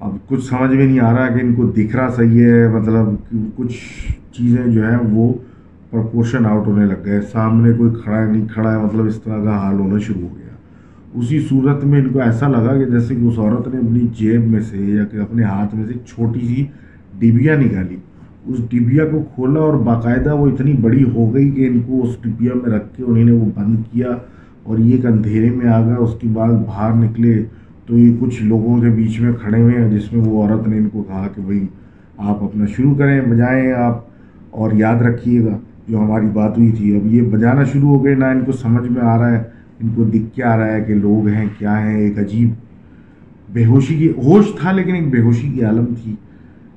[0.00, 3.36] اب کچھ سمجھ میں نہیں آ رہا کہ ان کو دکھ رہا صحیح ہے مطلب
[3.56, 3.76] کچھ
[4.32, 5.32] چیزیں جو ہیں وہ
[5.90, 9.44] پرپورشن آؤٹ ہونے لگ گئے۔ سامنے کوئی کھڑا ہے، نہیں کھڑا ہے مطلب اس طرح
[9.44, 10.41] کا حال ہونا شروع ہو گیا۔
[11.14, 14.46] اسی صورت میں ان کو ایسا لگا کہ جیسے کہ اس عورت نے اپنی جیب
[14.48, 16.64] میں سے یا کہ اپنے ہاتھ میں سے چھوٹی سی
[17.18, 17.96] ڈبیا نکالی۔
[18.46, 22.16] اس ڈبیا کو کھولا اور باقاعدہ وہ اتنی بڑی ہو گئی کہ ان کو اس
[22.22, 24.08] ڈبیا میں رکھ کے انہیں نے وہ بند کیا
[24.62, 27.42] اور یہ ایک اندھیرے میں آ گیا۔ اس کے بعد باہر نکلے
[27.86, 30.76] تو یہ کچھ لوگوں کے بیچ میں کھڑے ہوئے ہیں، جس میں وہ عورت نے
[30.76, 31.66] ان کو کہا کہ بھائی
[32.18, 34.00] آپ اپنا شروع کریں، بجائیں آپ
[34.50, 35.58] اور یاد رکھیے گا
[35.88, 38.92] جو ہماری بات ہوئی تھی۔ اب یہ بجانا شروع ہو گئے، نہ ان کو سمجھ
[38.92, 39.42] میں آ رہا ہے۔
[39.82, 42.50] ان کو دکھ کیا آ رہا ہے کہ لوگ ہیں، کیا ہیں؟ ایک عجیب
[43.52, 46.14] بے ہوشی کی، ہوش تھا لیکن ایک بے ہوشی کی عالم تھی۔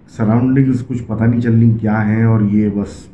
[0.08, 3.08] سراؤنڈنگس کچھ پتہ نہیں چل رہی کیا ہیں اور یہ بس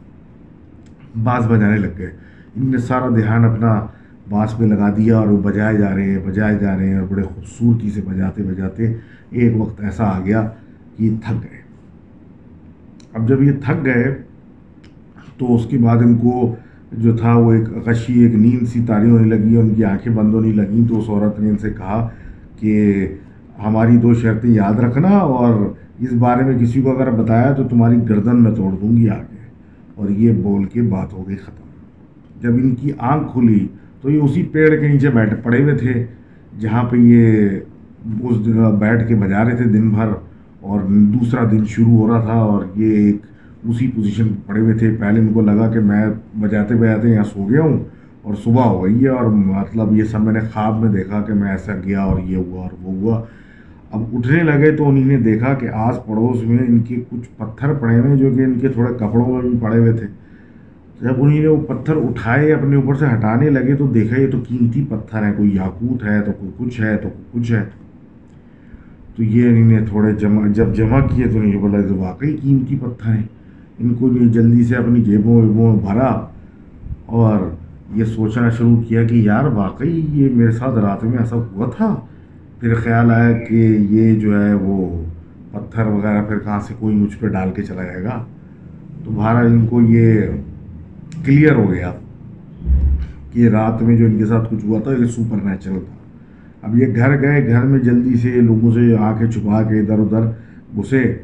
[1.24, 2.12] باز بجانے لگ گئے۔
[2.56, 3.86] ان نے سارا دھیان اپنا
[4.30, 7.08] باس پہ لگا دیا اور وہ بجائے جا رہے ہیں، بجائے جا رہے ہیں اور
[7.08, 8.94] بڑے خوبصورتی سے بجاتے بجاتے
[9.30, 10.50] ایک وقت ایسا آ گیا
[10.98, 11.62] کہ یہ تھک گئے۔
[13.14, 14.24] اب جب یہ تھک گئے
[15.38, 16.56] تو اس کے بعد ان کو
[16.92, 20.34] جو تھا وہ ایک غشی، ایک نیند سی تاری ہونے لگی ان کی آنکھیں بند
[20.34, 22.10] ہونے لگیں تو اس عورت نے ان سے کہا
[22.60, 23.08] کہ
[23.66, 27.96] ہماری دو شرطیں یاد رکھنا اور اس بارے میں کسی کو اگر بتایا تو تمہاری
[28.10, 29.36] گردن میں توڑ دوں گی آگے۔
[29.96, 31.64] اور یہ بول کے بات ہو گئی ختم۔
[32.42, 33.68] جب ان کی آنکھ کھلی
[34.02, 36.06] تو یہ اسی پیڑ کے نیچے بیٹھ، پڑے ہوئے تھے،
[36.60, 37.50] جہاں پہ یہ
[38.22, 40.08] اس جگہ بیٹھ کے بجا رہے تھے دن بھر
[40.62, 43.16] اور دوسرا دن شروع ہو رہا تھا اور یہ ایک
[43.64, 46.06] اسی پوزیشن پہ پڑے ہوئے تھے۔ پہلے ان کو لگا کہ میں
[46.40, 47.84] بجاتے بجاتے یہاں سو گیا ہوں
[48.22, 51.34] اور صبح ہو گئی ہے اور مطلب یہ سب میں نے خواب میں دیکھا کہ
[51.34, 53.22] میں ایسا گیا اور یہ ہوا اور وہ ہوا۔
[53.92, 57.74] اب اٹھنے لگے تو انہیں نے دیکھا کہ آس پڑوس میں ان کے کچھ پتھر
[57.74, 60.08] پڑے ہوئے جو کہ ان کے تھوڑے کپڑوں میں بھی پڑے ہوئے تھے۔
[61.02, 64.38] جب انہیں نے وہ پتھر اٹھائے اپنے اوپر سے ہٹانے لگے تو دیکھا یہ تو
[64.48, 67.64] قیمتی پتھر ہے کوئی یاقوت ہے تو کوئی کچھ ہے تو کوئی کچھ ہے۔
[69.16, 72.76] تو یہ انہیں نے تھوڑے جمع، جب جمع کیے تو انہیں بولا تو واقعی قیمتی
[72.76, 73.24] پتھر ہیں۔
[73.80, 76.28] ان کو بھی جلدی سے اپنی جیبوں ویبوں میں بھرا
[77.06, 77.38] اور
[77.96, 81.96] یہ سوچنا شروع کیا کہ یار واقعی یہ میرے ساتھ رات میں ایسا ہوا تھا؟
[82.60, 85.04] پھر خیال آیا کہ یہ جو ہے وہ
[85.52, 88.26] پتھر وغیرہ پھر کہاں سے کوئی مجھ پہ ڈال کے چلا جائے گا؟
[89.06, 90.22] تو بہرحال ان کو یہ
[91.26, 91.94] کلیئر ہو گیا
[93.32, 95.96] کہ رات میں جو ان کے ساتھ کچھ ہوا تھا، یہ سپر نیچرل تھا۔
[96.62, 100.00] اب یہ گھر گئے، گھر میں جلدی سے لوگوں سے آ کے چھپا کے ادھر
[100.00, 100.22] ادھر
[100.78, 101.18] گھسے۔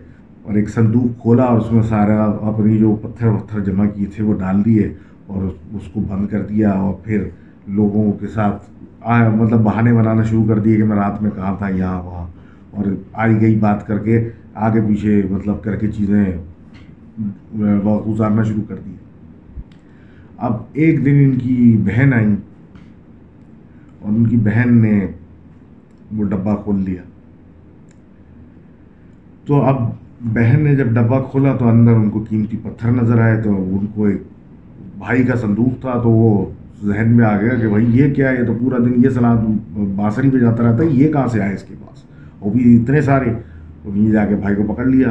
[0.47, 4.23] اور ایک صندوق کھولا اور اس میں سارا اپنی جو پتھر وتھر جمع کیے تھے
[4.23, 4.93] وہ ڈال دیے
[5.27, 7.27] اور اس کو بند کر دیا اور پھر
[7.67, 8.63] لوگوں کے ساتھ
[9.01, 12.25] آیا مطلب بہانے بنانا شروع کر دیے کہ میں رات میں کہاں تھا، یہاں وہاں۔
[12.71, 16.25] اور آئی گئی بات کر کے آگے پیچھے مطلب کر کے چیزیں
[18.07, 18.95] گزارنا شروع کر دی
[20.37, 22.35] اب ایک دن ان کی بہن آئیں
[24.01, 24.99] اور ان کی بہن نے
[26.17, 27.01] وہ ڈبہ کھول دیا
[29.45, 29.81] تو اب
[30.21, 33.85] بہن نے جب ڈبہ کھولا تو اندر ان کو قیمتی پتھر نظر آئے تو ان
[33.95, 34.23] کو ایک
[34.97, 36.45] بھائی کا صندوق تھا تو وہ
[36.85, 39.37] ذہن میں آ گیا کہ بھائی یہ کیا ہے؟ یہ تو پورا دن یہ سلاد
[39.95, 42.03] بانسری پہ جاتا رہتا ہے، یہ کہاں سے آئے اس کے پاس؟
[42.41, 43.29] وہ بھی اتنے سارے۔
[43.83, 45.07] تو یہ جا کے بھائی کو پکڑ لیا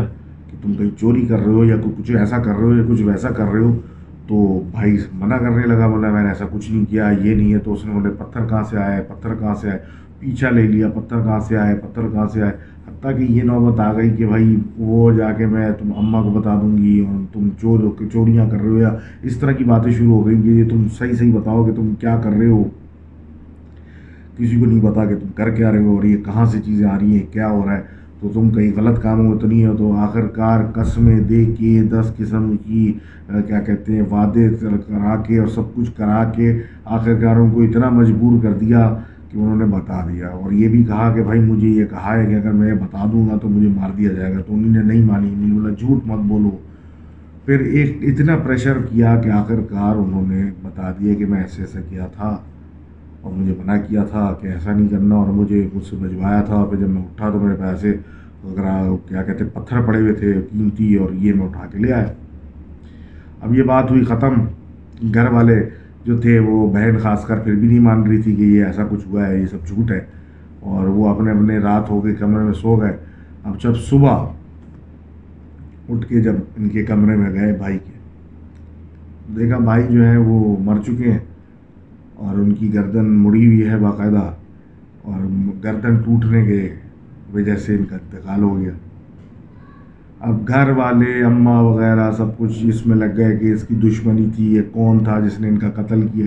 [0.50, 3.02] کہ تم کہیں چوری کر رہے ہو یا کچھ ایسا کر رہے ہو یا کچھ
[3.02, 3.76] ویسا کر رہے ہو۔
[4.28, 7.58] تو بھائی منع کرنے لگا، بولا میں نے ایسا کچھ نہیں کیا، یہ نہیں ہے
[7.58, 9.78] تو اس نے بولے پتھر کہاں سے آیا ہے؟ پتھر کہاں سے آئے
[10.20, 12.52] پیچھا لے لیا، پتھر کہاں سے آئے، پتھر کہاں سے آئے؟
[12.86, 16.30] حتیٰ کہ یہ نوبت آ گئی کہ بھائی وہ جا کے میں تم اماں کو
[16.30, 17.80] بتا دوں گی، اور تم چور
[18.12, 20.86] چوریاں کر رہے ہو، یا اس طرح کی باتیں شروع ہو گئی کہ یہ تم
[20.98, 22.62] صحیح صحیح بتاؤ کہ تم کیا کر رہے ہو۔
[24.38, 26.86] کسی کو نہیں پتا کہ تم کر کیا رہے ہو اور یہ کہاں سے چیزیں
[26.86, 27.82] آ رہی ہیں، کیا ہو رہا ہے۔
[28.20, 31.80] تو تم کہیں غلط کاموں میں تو نہیں ہو، تو آخر کار قسمیں دے کے
[31.90, 32.92] دس قسم کی
[33.46, 36.52] کیا کہتے ہیں، وعدے کرا کے اور سب کچھ کرا کے
[36.84, 38.88] آخر کار ان کو اتنا مجبور کر دیا۔
[39.36, 42.26] کہ انہوں نے بتا دیا اور یہ بھی کہا کہ بھائی مجھے یہ کہا ہے
[42.26, 44.82] کہ اگر میں بتا دوں گا تو مجھے مار دیا جائے گا تو انہوں نے
[44.82, 46.50] نہیں مانی، انہوں نے بولا، جھوٹ مت بولو۔
[47.44, 51.62] پھر ایک اتنا پریشر کیا کہ آخر کار انہوں نے بتا دیا کہ میں ایسے
[51.62, 52.36] ایسا کیا تھا
[53.20, 56.64] اور مجھے منع کیا تھا کہ ایسا نہیں کرنا اور مجھے مجھ سے بھجوایا تھا
[56.64, 57.90] پھر جب میں اٹھا تو میرے پیسے
[58.44, 58.64] اگر
[59.08, 62.12] کیا کہتے پتھر پڑے ہوئے تھے، قیمتی اور یہ میں اٹھا کے لے آیا۔
[63.40, 64.34] اب یہ بات ہوئی ختم۔
[65.14, 65.68] گھر والے
[66.06, 68.82] جو تھے وہ بہن خاص کر پھر بھی نہیں مان رہی تھی کہ یہ ایسا
[68.90, 70.00] کچھ ہوا ہے، یہ سب جھوٹ ہے۔
[70.60, 72.96] اور وہ اپنے اپنے رات ہو کے کمرے میں سو گئے۔
[73.44, 74.26] اب جب صبح
[75.88, 77.92] اٹھ کے جب ان کے کمرے میں گئے بھائی کے۔
[79.36, 81.18] دیکھا بھائی جو ہیں وہ مر چکے ہیں
[82.14, 84.32] اور ان کی گردن مڑی ہوئی ہے باقاعدہ
[85.02, 85.20] اور
[85.64, 86.68] گردن ٹوٹنے کے
[87.34, 88.70] وجہ سے ان کا انتقال ہو گیا۔
[90.20, 94.28] اب گھر والے، اماں وغیرہ سب کچھ اس میں لگ گئے کہ اس کی دشمنی
[94.36, 96.26] تھی یہ کون تھا جس نے ان کا قتل کیا۔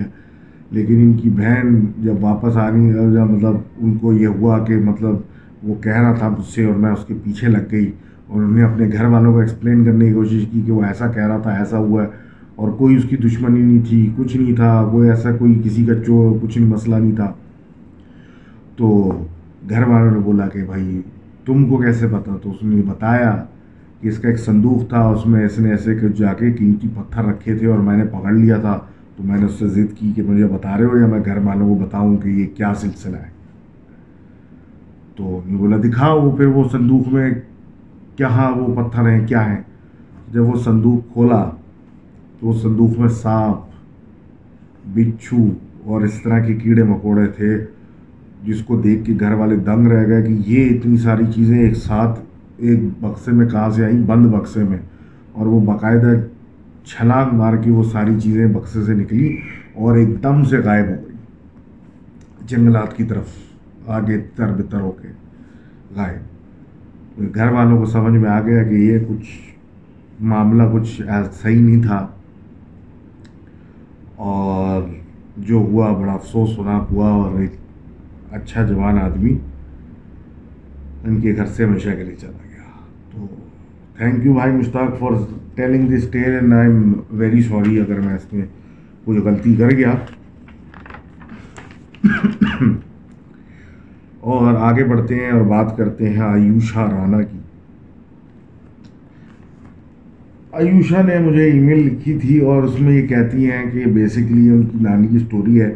[0.70, 5.14] لیکن ان کی بہن جب واپس آنی جب مطلب ان کو یہ ہوا کہ مطلب
[5.62, 7.92] وہ کہہ رہا تھا مجھ سے اور میں اس کے پیچھے لگ گئی۔
[8.26, 11.06] اور انہوں نے اپنے گھر والوں کو ایکسپلین کرنے کی کوشش کی کہ وہ ایسا
[11.06, 12.08] کہہ رہا تھا، ایسا ہوا ہے۔
[12.56, 15.94] اور کوئی اس کی دشمنی نہیں تھی، کچھ نہیں تھا، کوئی ایسا کوئی کسی کا
[16.06, 17.32] چو کچھ نہیں، مسئلہ نہیں تھا۔
[18.76, 19.12] تو
[19.70, 21.00] گھر والوں نے بولا کہ بھائی،
[21.44, 23.44] تم کو کیسے پتا؟ تو اس نے بتایا
[24.00, 26.88] کہ اس کا ایک صندوق تھا، اس میں اس نے ایسے کہ جا کے قیمتی
[26.88, 28.80] پتھر رکھے تھے اور میں نے پکڑ لیا تھا۔
[29.16, 31.36] تو میں نے اس سے ضد کی کہ مجھے بتا رہے ہو یا میں گھر
[31.36, 33.30] والوں کو بتاؤں کہ یہ کیا سلسلہ ہے۔
[35.16, 37.30] تو بولا، دکھاؤ وہ پھر وہ صندوق میں
[38.16, 39.62] کہاں وہ پتھر ہیں، کیا ہیں۔
[40.32, 41.50] جب وہ صندوق کھولا
[42.40, 43.56] تو اس صندوق میں سانپ،
[44.96, 45.48] بچھو
[45.84, 47.64] اور اس طرح کے کیڑے مکوڑے تھے،
[48.44, 51.76] جس کو دیکھ کے گھر والے دنگ رہ گئے کہ یہ اتنی ساری چیزیں ایک
[51.76, 52.20] ساتھ
[52.60, 54.78] ایک بکسے میں کہاں سے آئیں؟ بند بکسے میں۔
[55.32, 56.14] اور وہ باقاعدہ
[56.84, 59.36] چھلانگ مار کے وہ ساری چیزیں بکسے سے نکلی
[59.74, 61.16] اور ایک دم سے غائب ہو گئی۔
[62.46, 63.26] جنگلات کی طرف
[63.86, 65.08] آگے تر بتر ہو کے
[65.96, 66.30] غائب۔
[67.34, 69.54] گھر والوں کو سمجھ میں آ گیا کہ یہ کچھ
[70.20, 71.02] معاملہ کچھ
[71.32, 72.08] صحیح نہیں تھا۔
[74.16, 74.82] اور
[75.36, 77.50] جو ہوا بڑا افسوس ہونا ہوا اور ایک
[78.30, 79.38] اچھا جوان آدمی
[81.04, 82.39] ان کے گھر سے ہمیشہ کے لیے چلا۔
[84.00, 85.10] تھینک یو بھائی Mushtaq for
[85.54, 88.46] telling this tale and I am very sorry اگر میں اس میں
[89.04, 89.94] کچھ غلطی کر گیا۔
[94.20, 97.38] اور آگے بڑھتے ہیں اور بات کرتے ہیں آیوشا رانا کی۔
[100.52, 104.50] آیوشا نے مجھے ای میل لکھی تھی اور اس میں یہ کہتی ہیں کہ بیسکلی
[104.50, 105.74] ان کی نانی کی سٹوری ہے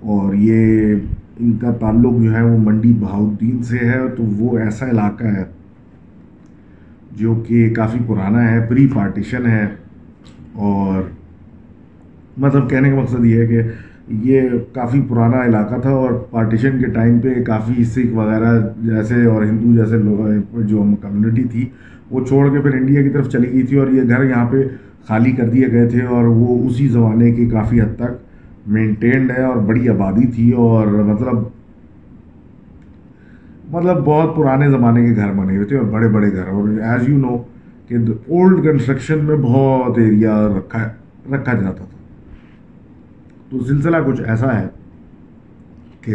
[0.00, 0.94] اور یہ
[1.40, 5.55] ان کا تعلق جو ہے وہ منڈی بہاؤدین سے ہے تو وہ ایسا علاقہ ہے۔
[7.16, 9.66] جو کہ کافی پرانا ہے پری پارٹیشن ہے
[10.52, 11.02] اور
[12.36, 13.62] مطلب کہنے کا مقصد یہ ہے کہ
[14.22, 18.52] یہ کافی پرانا علاقہ تھا اور پارٹیشن کے ٹائم پہ کافی سکھ وغیرہ
[18.82, 21.68] جیسے اور ہندو جیسے لوگ جو کمیونٹی تھی،
[22.10, 24.62] وہ چھوڑ کے پھر انڈیا کی طرف چلی گئی تھی اور یہ گھر یہاں پہ
[25.08, 29.42] خالی کر دیے گئے تھے اور وہ اسی زمانے کے کافی حد تک مینٹینڈ ہے
[29.42, 31.42] اور بڑی آبادی تھی اور مطلب
[33.76, 37.08] مطلب بہت پرانے زمانے کے گھر بنے ہوئے تھے اور بڑے بڑے گھر اور ایز
[37.08, 37.36] یو نو
[37.88, 37.94] کہ
[38.28, 40.88] اولڈ کنسٹرکشن میں بہت ایریا رکھا
[41.34, 41.84] رکھا جاتا تھا۔
[43.50, 44.66] تو سلسلہ کچھ ایسا ہے
[46.00, 46.14] کہ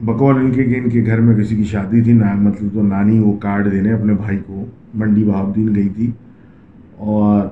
[0.00, 2.82] بقول ان کے کہ ان کے گھر میں کسی کی شادی تھی نا مطلب تو
[2.82, 4.64] نانی وہ کارڈ دینے اپنے بھائی کو،
[4.94, 6.10] منڈی بہاؤدین گئی تھی۔
[6.96, 7.48] اور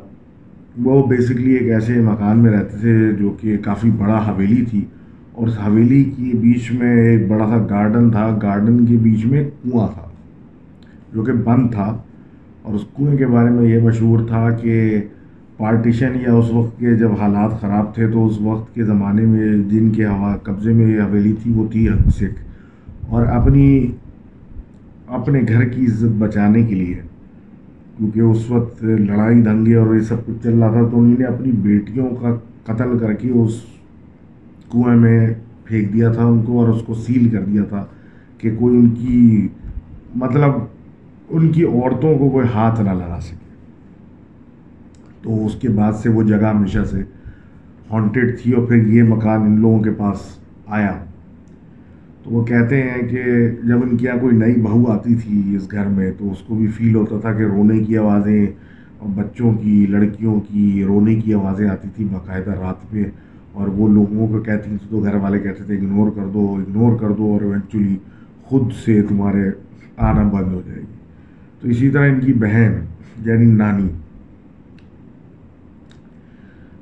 [0.82, 4.84] وہ بیسکلی ایک ایسے مکان میں رہتے تھے جو کہ کافی بڑا حویلی تھی۔
[5.40, 9.50] اور اس حویلی کے بیچ میں ایک بڑا سا گارڈن تھا۔ گارڈن کے بیچ میں
[9.62, 10.02] کنواں تھا
[11.14, 11.96] جو کہ بند تھا۔
[12.62, 15.00] اور اس کنویں کے بارے میں یہ مشہور تھا کہ
[15.56, 19.48] پارٹیشن یا اس وقت کے جب حالات خراب تھے تو اس وقت کے زمانے میں
[19.68, 22.44] جن کے ہوا قبضے میں یہ حویلی تھی، وہ تھی حق سکھ۔
[23.08, 23.92] اور اپنی،
[25.06, 26.98] اپنے گھر کی عزت بچانے کے لیے،
[27.98, 31.24] کیونکہ اس وقت لڑائی دنگے اور یہ سب کچھ چل رہا تھا تو انہوں نے
[31.24, 33.79] اپنی بیٹیوں کا قتل کر کے اس
[34.72, 37.84] کنویں میں پھینک دیا تھا ان کو اور اس کو سیل کر دیا تھا
[38.38, 39.48] کہ کوئی ان کی
[40.14, 40.50] مطلب
[41.30, 43.36] ان کی عورتوں کو کوئی ہاتھ نہ لگا سکے۔
[45.22, 47.02] تو اس کے بعد سے وہ جگہ ہمیشہ سے
[47.90, 50.16] ہانٹیڈ تھی اور پھر یہ مکان ان لوگوں کے پاس
[50.66, 50.92] آیا۔
[52.24, 53.22] تو وہ کہتے ہیں کہ
[53.64, 56.54] جب ان کے یہاں کوئی نئی بہو آتی تھی اس گھر میں تو اس کو
[56.54, 58.46] بھی فیل ہوتا تھا کہ رونے کی آوازیں
[58.98, 63.04] اور بچوں کی، لڑکیوں کی رونے کی آوازیں آتی تھی باقاعدہ رات میں۔
[63.52, 66.98] اور وہ لوگوں کو کہتی تھی تو گھر والے کہتے تھے اگنور کر دو اگنور
[66.98, 67.96] کر دو اور ایونچولی
[68.42, 69.50] خود سے تمہارے
[69.96, 70.96] آنا بند ہو جائے گی۔
[71.60, 72.80] تو اسی طرح ان کی بہن
[73.24, 73.88] یعنی نانی،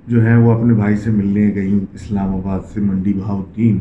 [0.07, 3.79] جو ہے وہ اپنے بھائی سے ملنے گئیں اسلام آباد سے، منڈی بہاؤدین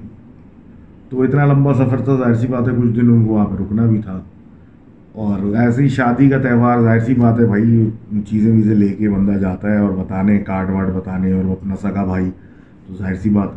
[1.09, 3.55] تو اتنا لمبا سفر تھا، ظاہر سی بات ہے، کچھ دن ان کو وہاں پہ
[3.61, 4.21] رکنا بھی تھا۔
[5.11, 7.89] اور ایسے ہی شادی کا تہوار، ظاہر سی بات ہے، بھائی،
[8.25, 11.75] چیزیں ویزیں لے کے بندہ جاتا ہے اور بتانے، کارڈ واڈ بتانے اور وہ اپنا
[11.75, 12.29] سگا بھائی
[12.87, 13.49] تو ظاہر سی بات،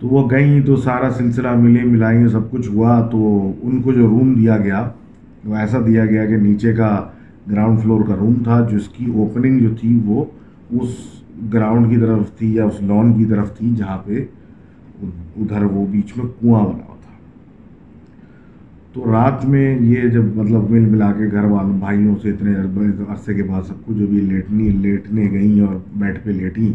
[0.00, 4.06] تو وہ گئیں، تو سارا سلسلہ ملے ملائیں سب کچھ ہوا، تو ان کو جو
[4.06, 4.88] روم دیا گیا،
[5.44, 6.90] وہ ایسا دیا گیا کہ نیچے کا
[7.50, 10.24] گراؤنڈ فلور کا روم تھا جس کی اوپننگ جو تھی، وہ
[10.70, 10.96] اس
[11.52, 14.24] گراؤنڈ کی طرف تھی یا اس لان کی طرف تھی، جہاں پہ
[15.02, 17.16] ادھر وہ بیچ میں کنواں بنا ہوا تھا۔
[18.92, 22.54] تو رات میں یہ جب مطلب مل ملا کے گھر والوں، بھائیوں سے اتنے
[23.08, 26.72] عرصے کے بعد سب کچھ، جو بھی لیٹنی، لیٹنے گئیں اور بیڈ پہ لیٹیں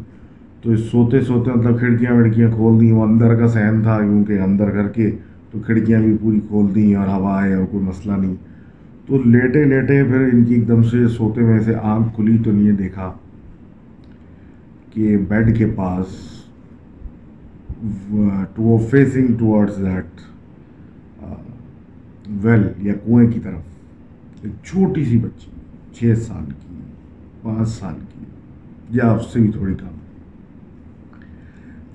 [0.64, 4.72] تو سوتے سوتے مطلب کھڑکیاں وڑکیاں کھول دیں، وہ اندر کا سہن تھا، کیونکہ اندر
[4.74, 5.10] گھر کے
[5.52, 8.36] تو کھڑکیاں بھی پوری کھول دیں اور ہوا آئے اور کوئی مسئلہ نہیں۔
[9.08, 12.52] تو لیٹے لیٹے پھر ان کی ایک دم سے سوتے میں سے آنکھ کھلی تو
[12.52, 13.12] نہیں دیکھا
[14.94, 16.06] کہ بیڈ کے پاس
[18.56, 20.22] to facing towards that
[22.44, 25.52] well یا کنویں کی طرف، ایک چھوٹی سی بچی،
[25.94, 26.80] چھ سال کی،
[27.42, 28.26] پانچ سال کی،
[28.98, 30.00] یا اس سے بھی تھوڑی کم۔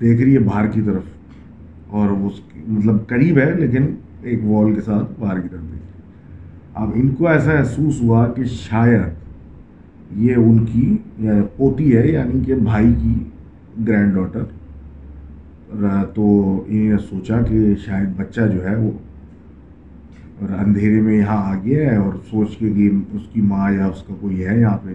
[0.01, 3.85] دیکھ رہی ہے باہر کی طرف اور اس مطلب قریب ہے لیکن
[4.21, 5.87] ایک وال کے ساتھ باہر کی طرف دیکھ رہی ہے۔
[6.73, 10.97] اب ان کو ایسا محسوس ہوا کہ شاید یہ ان کی
[11.57, 13.13] پوتی ہے یعنی کہ بھائی کی
[13.87, 14.43] گرینڈ ڈاٹر
[16.13, 16.25] تو
[16.67, 18.91] انہیں سوچا کہ شاید بچہ جو ہے وہ
[20.57, 24.03] اندھیرے میں یہاں آ گیا ہے اور سوچ کے کہ اس کی ماں یا اس
[24.03, 24.93] کا کوئی ہے یہاں پہ،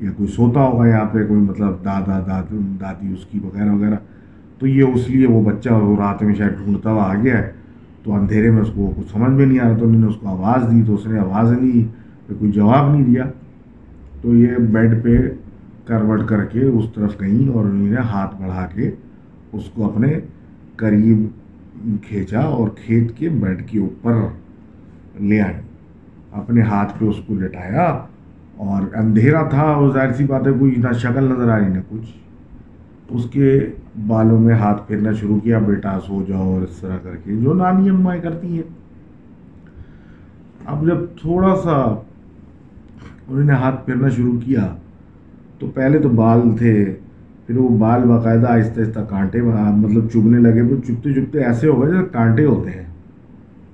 [0.00, 3.96] یا کوئی سوتا ہوگا یہاں پہ، کوئی مطلب دادا داد دادی اس کی وغیرہ وغیرہ۔
[4.58, 7.52] تو یہ اس لیے وہ بچہ وہ رات میں شاید ڈھونڈتا ہوا آ گیا ہے۔
[8.02, 10.16] تو اندھیرے میں اس کو کچھ سمجھ میں نہیں آ رہا تو انہوں نے اس
[10.16, 11.88] کو آواز دی تو اس نے آواز نہیں
[12.26, 13.24] پھر کوئی جواب نہیں دیا۔
[14.22, 15.16] تو یہ بیڈ پہ
[15.84, 18.90] کروٹ کر کے اس طرف گئیں اور انہوں نے ہاتھ بڑھا کے
[19.52, 20.18] اس کو اپنے
[20.76, 21.26] قریب
[22.08, 24.14] کھینچا اور کھینچ کے بیڈ کے اوپر
[25.20, 25.60] لے آئے۔
[26.32, 27.84] اپنے ہاتھ پہ اس کو لٹایا
[28.56, 31.78] اور اندھیرا تھا۔ اور ظاہر سی بات ہے، کوئی نہ شکل نظر آ رہی نہ
[31.88, 32.12] کچھ۔
[33.08, 33.66] اس کے
[34.06, 37.54] بالوں میں ہاتھ پھیرنا شروع کیا، بیٹا سو جاؤ اور اس طرح کر کے۔ جو
[37.54, 38.62] نانی امائیں کرتی ہیں۔
[40.66, 41.72] اب جب تھوڑا سا
[43.28, 44.76] انہوں نے ہاتھ پھیرنا شروع کیا،
[45.58, 46.94] تو پہلے تو بال تھے،
[47.46, 51.82] پھر وہ بال باقاعدہ آہستہ آہستہ کانٹے مطلب چبھنے لگے۔ پھر چبتے چبتے ایسے ہو
[51.82, 52.86] گئے جیسے کانٹے ہوتے ہیں۔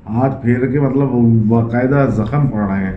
[0.08, 1.08] ہاتھ پھیر کے مطلب
[1.48, 2.96] باقاعدہ زخم پڑ رہے ہیں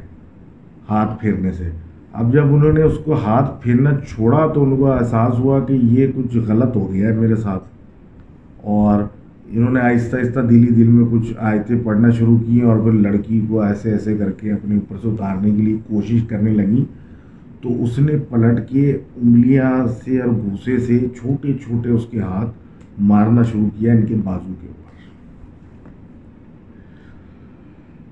[0.89, 1.71] ہاتھ پھیرنے سے۔
[2.13, 5.73] اب جب انہوں نے اس کو ہاتھ پھیرنا چھوڑا تو ان کو احساس ہوا کہ
[5.73, 7.63] یہ کچھ غلط ہو گیا ہے میرے ساتھ۔
[8.61, 9.03] اور
[9.51, 13.41] انہوں نے آہستہ آہستہ دلی دل میں کچھ آیتیں پڑھنا شروع کی اور پھر لڑکی
[13.49, 16.85] کو ایسے ایسے کر کے اپنے اوپر سے اتارنے کے لیے کوشش کرنے لگیں۔
[17.61, 19.71] تو اس نے پلٹ کے انگلیاں
[20.03, 22.49] سے اور گھوسے سے چھوٹے چھوٹے اس کے ہاتھ
[23.01, 24.82] مارنا شروع کیا ان کے بازو کے اوپر۔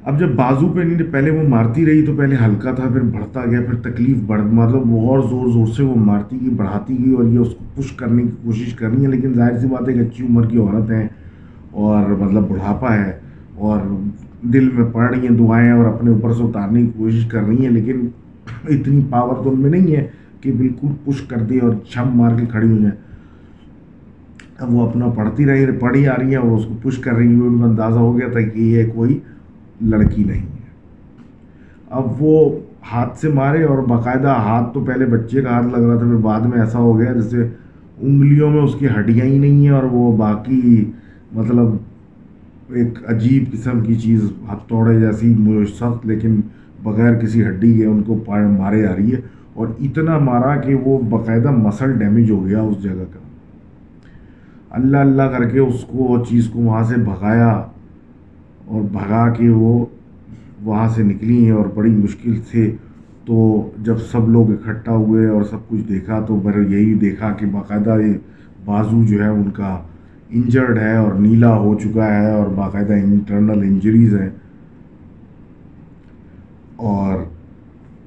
[0.05, 3.45] اب جب بازو پہ نہیں، پہلے وہ مارتی رہی تو پہلے ہلکا تھا، پھر بڑھتا
[3.45, 7.13] گیا، پھر تکلیف بڑھ مطلب وہ اور زور زور سے وہ مارتی گئی، بڑھاتی گئی
[7.13, 9.93] اور یہ اس کو پش کرنے کی کوشش کرنی ہے۔ لیکن ظاہر سی بات ہے
[9.93, 11.07] کہ اچھی عمر کی عورت ہیں
[11.83, 13.11] اور مطلب بڑھاپا ہے
[13.57, 13.79] اور
[14.53, 17.65] دل میں پڑ رہی ہیں دعائیں اور اپنے اوپر سے اتارنے کی کوشش کر رہی
[17.65, 18.07] ہیں، لیکن
[18.69, 20.05] اتنی پاور تو ان میں نہیں ہے
[20.41, 22.95] کہ بالکل پش کر دے اور چھم مار کے کھڑی ہو جائیں
[24.59, 27.27] اب وہ اپنا پڑھتی رہی، پڑھی آ رہی ہے اور اس کو پش کر رہی
[27.27, 29.19] ہے ان کو اندازہ ہو گیا تھا کہ یہ کوئی
[29.81, 30.61] لڑکی نہیں ہے۔
[31.89, 32.59] اب وہ
[32.91, 36.15] ہاتھ سے مارے اور باقاعدہ ہاتھ تو پہلے بچے کا ہاتھ لگ رہا تھا، پھر
[36.15, 37.47] بعد میں ایسا ہو گیا جیسے
[38.01, 40.91] انگلیوں میں اس کی ہڈیاں ہی نہیں ہیں اور وہ باقی
[41.31, 41.65] مطلب
[42.69, 45.35] ایک عجیب قسم کی چیز ہاتھ توڑے جیسی
[45.75, 46.41] سخت لیکن
[46.83, 48.23] بغیر کسی ہڈی کے ان کو
[48.57, 49.19] مارے آ رہی ہے۔
[49.53, 53.19] اور اتنا مارا کہ وہ باقاعدہ مسل ڈیمیج ہو گیا اس جگہ کا۔
[54.69, 57.63] اللہ اللہ کر کے اس کو، وہ چیز کو وہاں سے بھگایا۔
[58.65, 59.85] اور بھگا کے وہ
[60.61, 62.71] وہاں سے نکلی ہیں اور بڑی مشکل سے
[63.25, 67.45] تو جب سب لوگ اکٹھا ہوئے اور سب کچھ دیکھا تو بر یہی دیکھا کہ
[67.45, 68.13] باقاعدہ یہ
[68.65, 69.77] بازو جو ہے ان کا
[70.29, 74.29] انجرڈ ہے اور نیلا ہو چکا ہے اور باقاعدہ انٹرنل انجریز ہیں
[76.75, 77.19] اور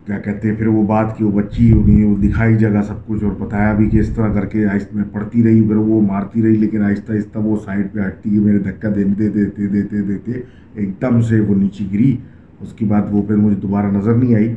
[0.07, 3.25] کیا کہتے ہیں، پھر وہ بات کی وہ بچی انہیں وہ دکھائی جگہ سب کچھ
[3.25, 6.43] اور بتایا بھی کہ اس طرح کر کے آہستہ میں پڑھتی رہی، پھر وہ مارتی
[6.43, 10.33] رہی، لیکن آہستہ آہستہ وہ سائڈ پہ ہٹتی کہ میرے دھکا دیتے دیتے دیتے دیتے
[10.75, 12.17] ایک دم سے وہ نیچے گری۔
[12.61, 14.55] اس کے بعد وہ پھر مجھے دوبارہ نظر نہیں آئی۔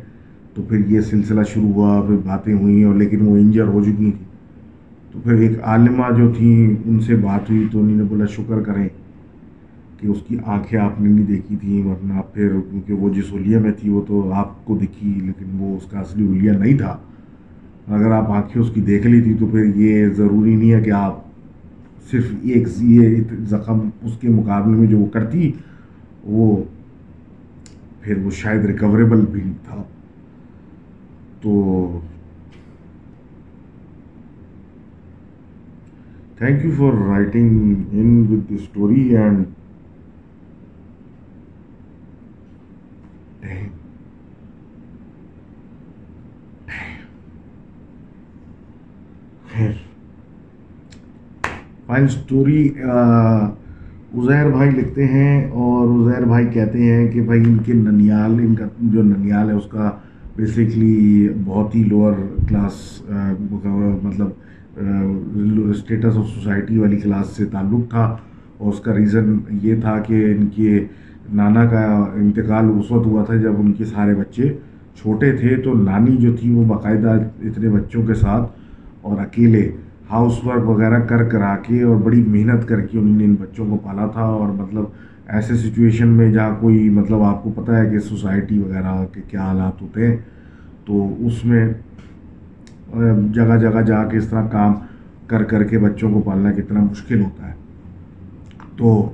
[0.54, 3.92] تو پھر یہ سلسلہ شروع ہوا، پھر باتیں ہوئیں اور لیکن وہ انجر ہو چکی
[3.92, 4.24] تھیں۔
[5.12, 8.60] تو پھر ایک عالمہ جو تھیں، ان سے بات ہوئی تو انہوں نے بولا، شکر
[8.60, 8.88] کریں۔
[10.00, 13.58] کہ اس کی آنکھیں آپ نے نہیں دیکھی تھیں، ورنہ پھر کیونکہ وہ جس حلیہ
[13.58, 16.96] میں تھی وہ تو آپ کو دکھی، لیکن وہ اس کا اصلی حلیہ نہیں تھا۔
[17.86, 20.90] اگر آپ آنکھیں اس کی دیکھ لی تھی تو پھر یہ ضروری نہیں ہے کہ
[20.90, 21.16] آپ
[22.10, 23.16] صرف ایک یہ
[23.48, 25.52] زخم اس کے مقابلے میں جو وہ کرتی،
[26.24, 26.56] وہ
[28.00, 29.82] پھر وہ شاید ریکوریبل بھی تھا۔
[31.40, 32.00] تو
[36.38, 39.44] thank you for writing in with story and
[51.86, 57.72] fine story Uzair بھائی لکھتے ہیں اور عزیر بھائی کہتے ہیں کہ بھائی ان کے
[57.72, 59.90] ننیال، ان کا جو ننیال ہے، اس کا
[60.36, 62.12] بیسکلی بہت ہی لوور
[62.48, 63.02] کلاس
[64.02, 64.28] مطلب
[65.70, 68.16] اسٹیٹس آف سوسائٹی والی کلاس سے تعلق تھا۔
[68.58, 70.84] اور اس کا ریزن یہ تھا کہ ان کے
[71.32, 71.84] نانا کا
[72.14, 74.52] انتقال اس وقت ہوا تھا جب ان کے سارے بچے
[75.02, 78.57] چھوٹے تھے۔ تو نانی جو تھی وہ باقاعدہ اتنے بچوں کے ساتھ
[79.02, 79.72] اور اکیلے
[80.10, 83.66] ہاؤس ورک وغیرہ کر کرا کے اور بڑی محنت کر کے انہوں نے ان بچوں
[83.70, 84.84] کو پالا تھا اور مطلب
[85.26, 89.42] ایسے سچویشن میں جہاں کوئی مطلب آپ کو پتہ ہے کہ سوسائٹی وغیرہ کے کیا
[89.42, 90.16] حالات ہوتے ہیں،
[90.84, 91.68] تو اس میں
[93.34, 94.74] جگہ جگہ جا کے اس طرح کام
[95.26, 97.54] کر کر کے بچوں کو پالنا کتنا مشکل ہوتا ہے۔
[98.76, 99.12] تو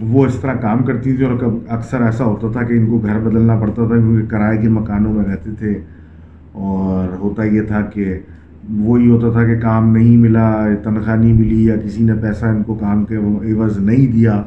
[0.00, 1.38] وہ اس طرح کام کرتی تھی اور
[1.68, 5.12] اکثر ایسا ہوتا تھا کہ ان کو گھر بدلنا پڑتا تھا کیونکہ کرائے کے مکانوں
[5.14, 5.80] میں رہتے تھے۔
[6.52, 8.18] اور ہوتا یہ تھا کہ
[8.68, 12.62] وہی ہوتا تھا کہ کام نہیں ملا، تنخواہ نہیں ملی یا کسی نے پیسہ ان
[12.62, 14.42] کو کام کے عوض نہیں دیا،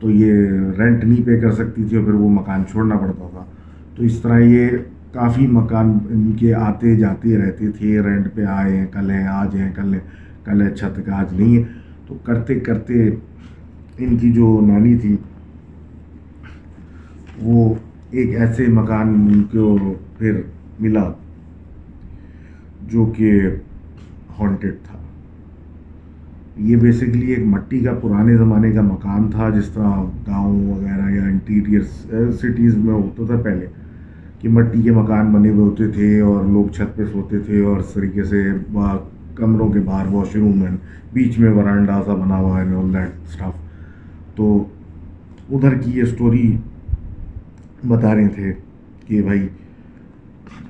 [0.00, 0.32] تو یہ
[0.78, 3.44] رینٹ نہیں پے کر سکتی تھی اور پھر وہ مکان چھوڑنا پڑتا تھا۔
[3.96, 4.68] تو اس طرح یہ
[5.12, 9.56] کافی مکان ان کے آتے جاتے رہتے تھے رینٹ پہ آئے ہیں، کل ہیں، آج
[9.56, 9.98] ہیں، کل ہے
[10.44, 11.62] کل ہے چھت کا آج نہیں ہے۔
[12.06, 13.08] تو کرتے کرتے
[13.98, 15.16] ان کی جو نانی تھی،
[17.42, 17.74] وہ
[18.10, 20.40] ایک ایسے مکان ان کو پھر
[20.80, 21.12] ملا۔
[22.90, 23.32] جو کہ
[24.38, 24.98] ہانٹیڈ تھا۔
[26.66, 31.24] یہ بیسکلی ایک مٹی کا پرانے زمانے کا مکان تھا، جس طرح گاؤں وغیرہ یا
[31.24, 31.82] انٹیریئر
[32.40, 33.66] سٹیز میں ہوتا تھا پہلے،
[34.40, 37.78] کہ مٹی کے مکان بنے ہوئے ہوتے تھے اور لوگ چھت پہ سوتے تھے اور
[37.78, 38.42] اس طریقے سے
[39.34, 40.70] کمروں کے باہر واش روم ہے
[41.12, 44.64] بیچ میں ورانڈا سا بنا ہوا ہے آل دیٹ اسٹاف تو
[45.50, 46.56] ادھر کی یہ اسٹوری
[47.88, 48.52] بتا رہے تھے
[49.06, 49.46] کہ بھائی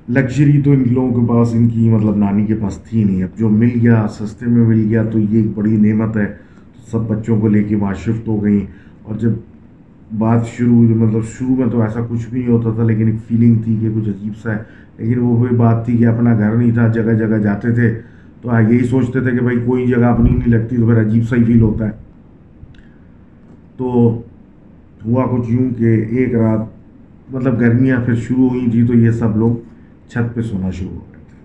[0.09, 3.23] لگژری تو ان لوگوں کے پاس ان کی مطلب نانی کے پاس تھی نہیں.
[3.23, 6.27] اب جو مل گیا، سستے میں مل گیا تو یہ ایک بڑی نعمت ہے.
[6.91, 8.65] سب بچوں کو لے کے وہاں شفٹ ہو گئیں.
[9.03, 9.31] اور جب
[10.19, 13.63] بات شروع مطلب شروع میں تو ایسا کچھ بھی نہیں ہوتا تھا، لیکن ایک فیلنگ
[13.63, 14.63] تھی کہ کچھ عجیب سا ہے.
[14.99, 17.95] لیکن وہ بھی بات تھی کہ اپنا گھر نہیں تھا، جگہ جگہ جاتے تھے.
[18.43, 21.37] تو یہی سوچتے تھے کہ بھائی کوئی جگہ اپنی نہیں لگتی تو پھر عجیب سا
[21.37, 21.93] ہی فیل ہوتا ہے.
[23.77, 24.23] تو
[25.05, 29.37] ہوا کچھ یوں کہ ایک رات مطلب گرمیاں پھر شروع ہوئی تھیں تو یہ سب
[29.37, 29.57] لوگ
[30.09, 31.37] چھت پہ سونا شروع ہو گئے تھے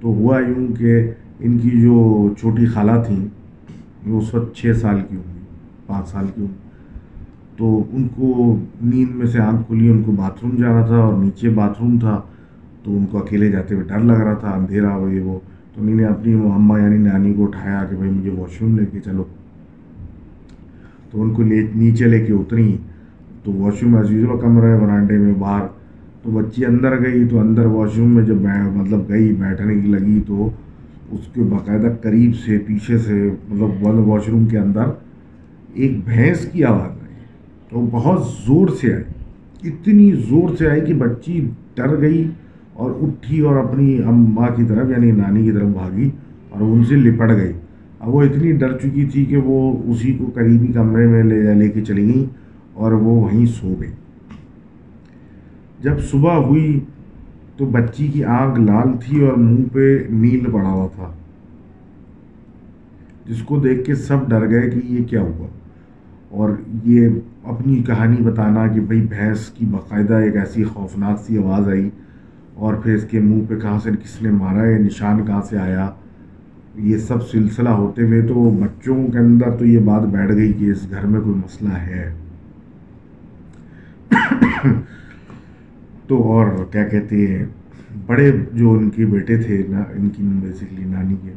[0.00, 1.10] تو ہوا یوں کہ
[1.40, 3.26] ان کی جو چھوٹی خالہ تھیں،
[4.06, 5.40] وہ اس وقت چھ سال کی ہوں گی،
[5.86, 6.68] پانچ سال کی ہوں
[7.56, 11.24] تو ان کو نیند میں سے آنکھ کھلی، ان کو باتھ روم جانا تھا اور
[11.24, 12.22] نیچے باتھ روم تھا۔
[12.82, 15.38] تو ان کو اکیلے جاتے ہوئے ڈر لگ رہا تھا، اندھیرا ہو یہ وہ۔
[15.74, 18.86] تو انہیں نے اپنی اماں یعنی نانی کو اٹھایا کہ بھائی مجھے واش روم لے
[18.86, 19.24] کے چلو۔
[21.10, 22.76] تو ان کو لے نیچے لے کے اتری۔
[23.44, 25.77] تو واش روم ایز یوزل کمرہ ہے برانڈے میں باہر۔
[26.22, 28.36] تو بچی اندر گئی تو اندر واش روم میں جب
[28.74, 30.50] مطلب گئی، بیٹھنے کی لگی تو
[31.10, 34.82] اس کے باقاعدہ قریب سے، پیچھے سے مطلب بند واش روم کے اندر
[35.74, 37.14] ایک بھینس کی آواز آئی۔
[37.70, 39.04] تو بہت زور سے آئی۔
[39.68, 42.28] اتنی زور سے آئی کہ بچی ڈر گئی
[42.72, 46.10] اور اٹھی اور اپنی اماں کی طرف یعنی نانی کی طرف بھاگی
[46.50, 47.52] اور ان سے لپٹ گئی۔
[48.00, 51.68] اب وہ اتنی ڈر چکی تھی کہ وہ اسی کو قریبی کمرے میں لے لے
[51.68, 52.24] کے چلی گئیں
[52.74, 53.90] اور وہ وہیں سو گئی
[55.82, 56.80] جب صبح ہوئی
[57.56, 61.12] تو بچی کی آنکھ لال تھی اور منہ پہ نیل پڑا ہوا تھا،
[63.26, 65.46] جس کو دیکھ کے سب ڈر گئے کہ یہ کیا ہوا۔
[66.30, 66.50] اور
[66.84, 67.08] یہ
[67.44, 71.90] اپنی کہانی بتانا کہ بھئی بھینس کی باقاعدہ ایک ایسی خوفناک سی آواز آئی
[72.54, 75.58] اور پھر اس کے منہ پہ کہاں سے کس نے مارا ہے نشان کہاں سے
[75.58, 75.90] آیا؟
[76.74, 80.70] یہ سب سلسلہ ہوتے ہوئے تو بچوں کے اندر تو یہ بات بیٹھ گئی کہ
[80.70, 82.14] اس گھر میں کوئی مسئلہ ہے۔
[86.08, 87.46] تو اور کیا کہتے ہیں،
[88.06, 91.30] بڑے جو ان کے بیٹے تھے، نا، ان کی بیسکلی نانی کے،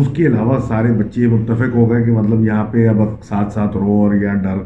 [0.00, 3.76] اس کے علاوہ سارے بچے متفق ہو گئے کہ مطلب یہاں پہ اب ساتھ ساتھ
[3.76, 4.56] رو اور یا ڈر،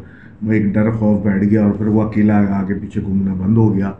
[0.51, 3.91] ایک ڈر خوف بیٹھ گیا اور پھر وہ اکیلا آگے پیچھے گھومنا بند ہو گیا۔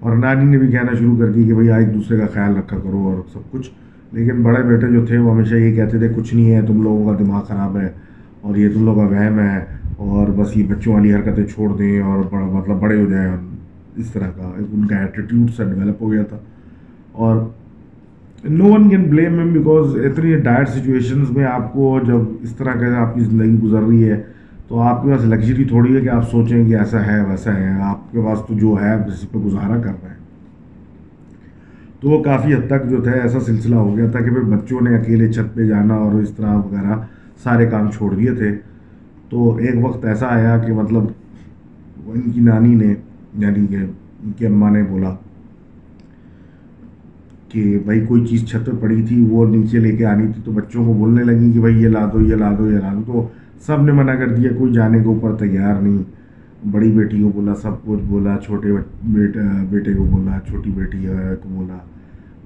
[0.00, 2.76] اور نانی نے بھی کہنا شروع کر دی کہ بھائی ایک دوسرے کا خیال رکھا
[2.76, 3.70] کرو اور سب کچھ۔
[4.12, 7.12] لیکن بڑے بیٹے جو تھے، وہ ہمیشہ یہ کہتے تھے، کچھ نہیں ہے، تم لوگوں
[7.12, 7.88] کا دماغ خراب ہے
[8.40, 9.64] اور یہ تم لوگوں کا وہم ہے
[9.96, 13.36] اور بس یہ بچوں والی حرکتیں چھوڑ دیں اور مطلب بڑے ہو جائیں۔
[13.98, 16.38] اس طرح کا ان کا ایٹیٹیوڈ سا ڈیولپ ہو گیا تھا۔
[17.12, 17.36] اور
[18.44, 22.72] no one can blame him because اتنی ڈائر سچویشنز میں آپ کو جب اس طرح
[22.72, 24.22] کا آپ کی زندگی گزر رہی ہے،
[24.68, 27.82] تو آپ کے پاس لگژری تھوڑی ہے کہ آپ سوچیں کہ ایسا ہے، ویسا ہے۔
[27.82, 30.16] آپ کے پاس تو جو ہے آپ اسی پہ گزارا کر رہے ہیں۔
[32.00, 34.80] تو وہ کافی حد تک جو تھا، ایسا سلسلہ ہو گیا تھا کہ پھر بچوں
[34.80, 36.96] نے اکیلے چھت پہ جانا اور اس طرح وغیرہ
[37.42, 38.56] سارے کام چھوڑ دیے تھے۔
[39.28, 41.02] تو ایک وقت ایسا آیا کہ مطلب
[42.06, 42.94] ان کی نانی نے
[43.34, 43.76] یعنی کہ
[44.24, 45.14] ان کی اماں نے بولا
[47.48, 50.52] کہ بھائی کوئی چیز چھت پہ پڑی تھی، وہ نیچے لے کے آنی تھی، تو
[50.52, 53.02] بچوں کو بولنے لگی کہ بھائی یہ لا دو، یہ لا دو، یہ لا دو۔
[53.06, 53.28] تو
[53.66, 56.18] سب نے منع کر دیا، کوئی جانے کے اوپر تیار نہیں۔
[56.70, 58.68] بڑی بیٹی کو بولا، سب کچھ بولا، چھوٹے
[59.04, 59.38] بیٹے
[59.70, 61.06] بیٹے کو بولا، چھوٹی بیٹی
[61.42, 61.78] کو بولا،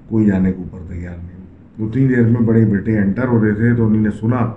[0.08, 1.46] کوئی جانے کے اوپر تیار نہیں۔
[1.78, 4.52] دو تین دیر میں بڑے بیٹے انٹر ہو رہے تھے، تو انہیں نے سنا،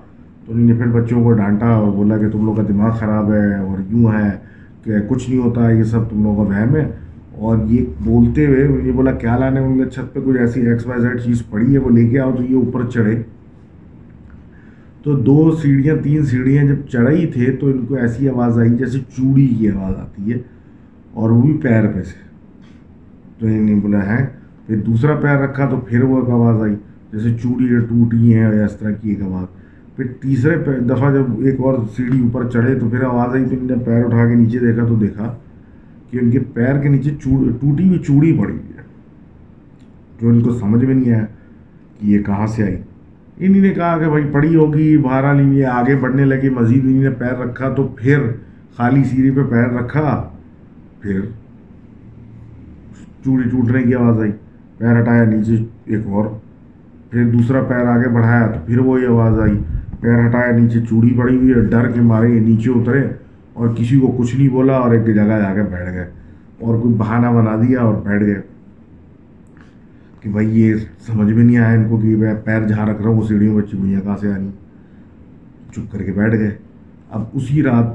[0.45, 3.33] تو انہیں نے پھر بچوں کو ڈانٹا اور بولا کہ تم لوگ کا دماغ خراب
[3.33, 4.54] ہے اور یوں ہے۔
[4.85, 6.91] کہ کچھ نہیں ہوتا، یہ سب تم لوگوں کا وہم ہے۔
[7.31, 10.85] اور یہ بولتے ہوئے یہ بولا، کیا لانے ان کے چھت پہ کچھ ایسی ایکس
[10.87, 13.21] وائی زیڈ چیز پڑی ہے، وہ لے کے آؤ تو یہ اوپر چڑھے۔
[15.03, 18.99] تو دو سیڑھیاں، تین سیڑھیاں جب چڑھائی تھے تو ان کو ایسی آواز آئی جیسے
[19.17, 20.37] چوڑی کی آواز آتی ہے،
[21.13, 22.23] اور وہ بھی پیر پہ سے۔
[23.39, 24.25] تو انہیں بولا ہے
[24.67, 26.75] پھر دوسرا پیر رکھا تو پھر وہ ایک آواز آئی
[27.13, 29.64] جیسے چوڑی ٹوٹی ہیں یا اس طرح کی ایک آواز۔
[29.95, 30.55] پھر تیسرے
[30.87, 34.05] دفعہ جب ایک اور سیڑھی اوپر چڑھے تو پھر آواز آئی، تو انہوں نے پیر
[34.05, 35.33] اٹھا کے نیچے دیکھا تو دیکھا
[36.09, 38.83] کہ ان کے پیر کے نیچے ٹوٹی ہوئی چوڑی پڑی ہوئی ہے،
[40.21, 41.25] جو ان کو سمجھ میں نہیں آیا
[41.99, 42.75] کہ یہ کہاں سے آئی۔
[43.37, 47.09] انہیں نے کہا کہ بھائی پڑی ہوگی باہر لی آگے بڑھنے لگی مزید انہیں نے
[47.19, 48.19] پیر رکھا تو پھر
[48.77, 50.21] خالی سیڑھی پہ پیر رکھا،
[51.01, 51.21] پھر
[53.25, 54.31] چوڑی ٹوٹنے کی آواز آئی،
[54.77, 56.25] پیر ہٹایا نیچے ایک اور،
[57.09, 59.57] پھر دوسرا پیر آگے بڑھایا تو پھر وہی آواز آئی۔
[60.05, 63.07] پیر ہٹایا نیچے چوڑی پڑی ہوئی ہے، ڈر کے مارے، یہ نیچے اترے
[63.53, 66.09] اور کسی کو کچھ نہیں بولا اور ایک جگہ جا کے بیٹھ گئے
[66.59, 68.41] اور کوئی بہانہ بنا دیا اور بیٹھ گئے۔
[70.19, 70.75] کہ بھائی، یہ
[71.07, 73.55] سمجھ میں نہیں آیا ان کو کہ میں پیر جہاں رکھ رہا ہوں، وہ سیڑھیوں
[73.55, 74.49] بچی چڑیاں کہاں سے آنی
[75.71, 76.51] چپ کر کے بیٹھ گئے۔
[77.09, 77.85] اب اسی رات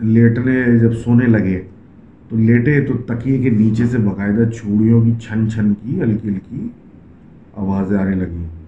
[0.00, 1.60] لیٹنے جب سونے لگے،
[2.28, 6.68] تو لیٹے تو تکیے کے نیچے سے باقاعدہ چوڑیوں کی چھن چھن کی، ہلکی ہلکی
[7.56, 8.59] آوازیں آنے لگیں۔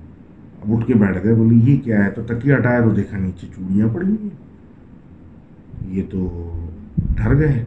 [0.63, 3.47] اب اٹھ کے بیٹھ گئے بولی یہ کیا ہے؟ تو تکیہ ہٹایا تو دیکھا، نیچے
[3.57, 4.29] چوڑیاں پڑی ہوئی
[5.89, 6.51] یہ تو
[7.17, 7.65] ڈر گئے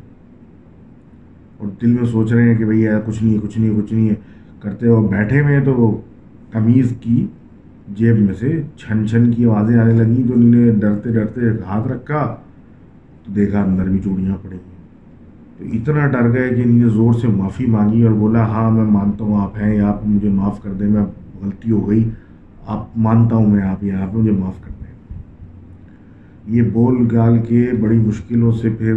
[1.57, 3.93] اور دل میں سوچ رہے ہیں کہ بھائی کچھ نہیں ہے، کچھ نہیں ہے، کچھ
[3.93, 4.15] نہیں ہے۔
[4.59, 6.01] کرتے وہ بیٹھے ہوئے تو
[6.51, 7.25] قمیض کی
[7.95, 11.87] جیب میں سے چھن چھن کی آوازیں آنے لگیں۔ تو انہوں نے ڈرتے ڈرتے ہاتھ
[11.87, 12.35] رکھا،
[13.23, 14.73] تو دیکھا اندر بھی چوڑیاں پڑی ہیں۔
[15.57, 18.83] تو اتنا ڈر گئے کہ انہوں نے زور سے معافی مانگی اور بولا ہاں میں
[18.83, 21.05] مانتا ہوں، آپ ہیں یا آپ مجھے معاف کر دیں، میں
[21.41, 22.09] غلطی ہو گئی۔
[22.66, 24.86] آپ مانتا ہوں میں آپ یہ آپ مجھے معاف کر دیں۔
[26.55, 28.93] یہ بول گال کے بڑی مشکلوں سے پھر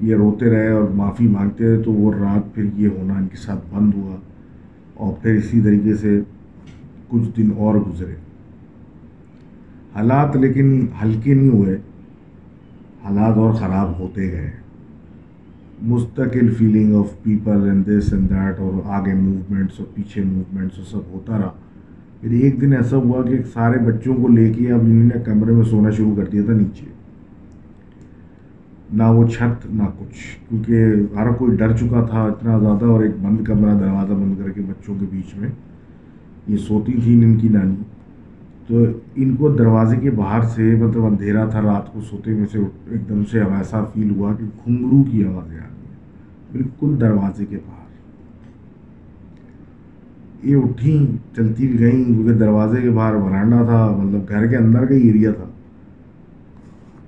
[0.00, 3.36] یہ روتے رہے اور معافی مانگتے رہے تو وہ رات پھر یہ ہونا ان کے
[3.36, 4.16] ساتھ بند ہوا
[4.94, 6.20] اور پھر اسی طریقے سے
[7.08, 8.14] کچھ دن اور گزرے۔
[9.94, 11.78] حالات لیکن ہلکے نہیں ہوئے،
[13.04, 14.50] حالات اور خراب ہوتے گئے۔
[15.82, 20.86] مستقل feeling of people and this and that اور آگے موومنٹس اور پیچھے موومنٹس اور
[20.86, 21.50] سب ہوتا رہا۔
[22.20, 25.52] پھر ایک دن ایسا ہوا کہ سارے بچوں کو لے کے اب انہوں نے کمرے
[25.52, 26.86] میں سونا شروع کر دیا تھا نیچے۔
[28.92, 30.84] نہ وہ چھت، نہ کچھ، کیونکہ
[31.16, 34.60] ہر کوئی ڈر چکا تھا اتنا زیادہ اور ایک بند کمرہ، دروازہ بند کر کے
[34.60, 35.48] بچوں کے بیچ میں۔
[36.48, 37.74] یہ سوتی تھیں ان کی نانی۔
[38.66, 38.84] تو
[39.16, 42.58] ان کو دروازے کے باہر سے مطلب اندھیرا تھا، رات کو سوتے میں سے
[42.90, 45.68] ایک دم سے ایسا فیل ہوا کہ گھنگرو کی آوازیں آ رہی ہیں
[46.52, 47.77] بالکل دروازے کے باہر۔
[50.42, 54.84] یہ اٹھیں، چلتی بھی گئیں، کیونکہ دروازے کے باہر ورانڈا تھا مطلب گھر کے اندر
[54.86, 55.44] کا ہی ایریا تھا۔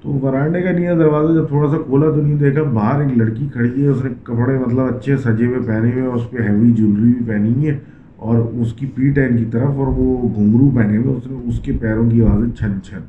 [0.03, 3.47] تو ورانڈے کا نہیں دروازہ جب تھوڑا سا کھولا تو نہیں دیکھا، باہر ایک لڑکی
[3.53, 7.12] کھڑی ہے، اس نے کپڑے مطلب اچھے سجے ہوئے پہنے ہوئے، اس پہ ہیوی جیولری
[7.12, 7.78] بھی پہنی ہے،
[8.16, 11.37] اور اس کی پیٹ ہے ان کی طرف، اور وہ گھنگرو پہنے ہوئے، اس نے
[11.49, 13.01] اس کے پیروں کی آوازیں چھن چھن۔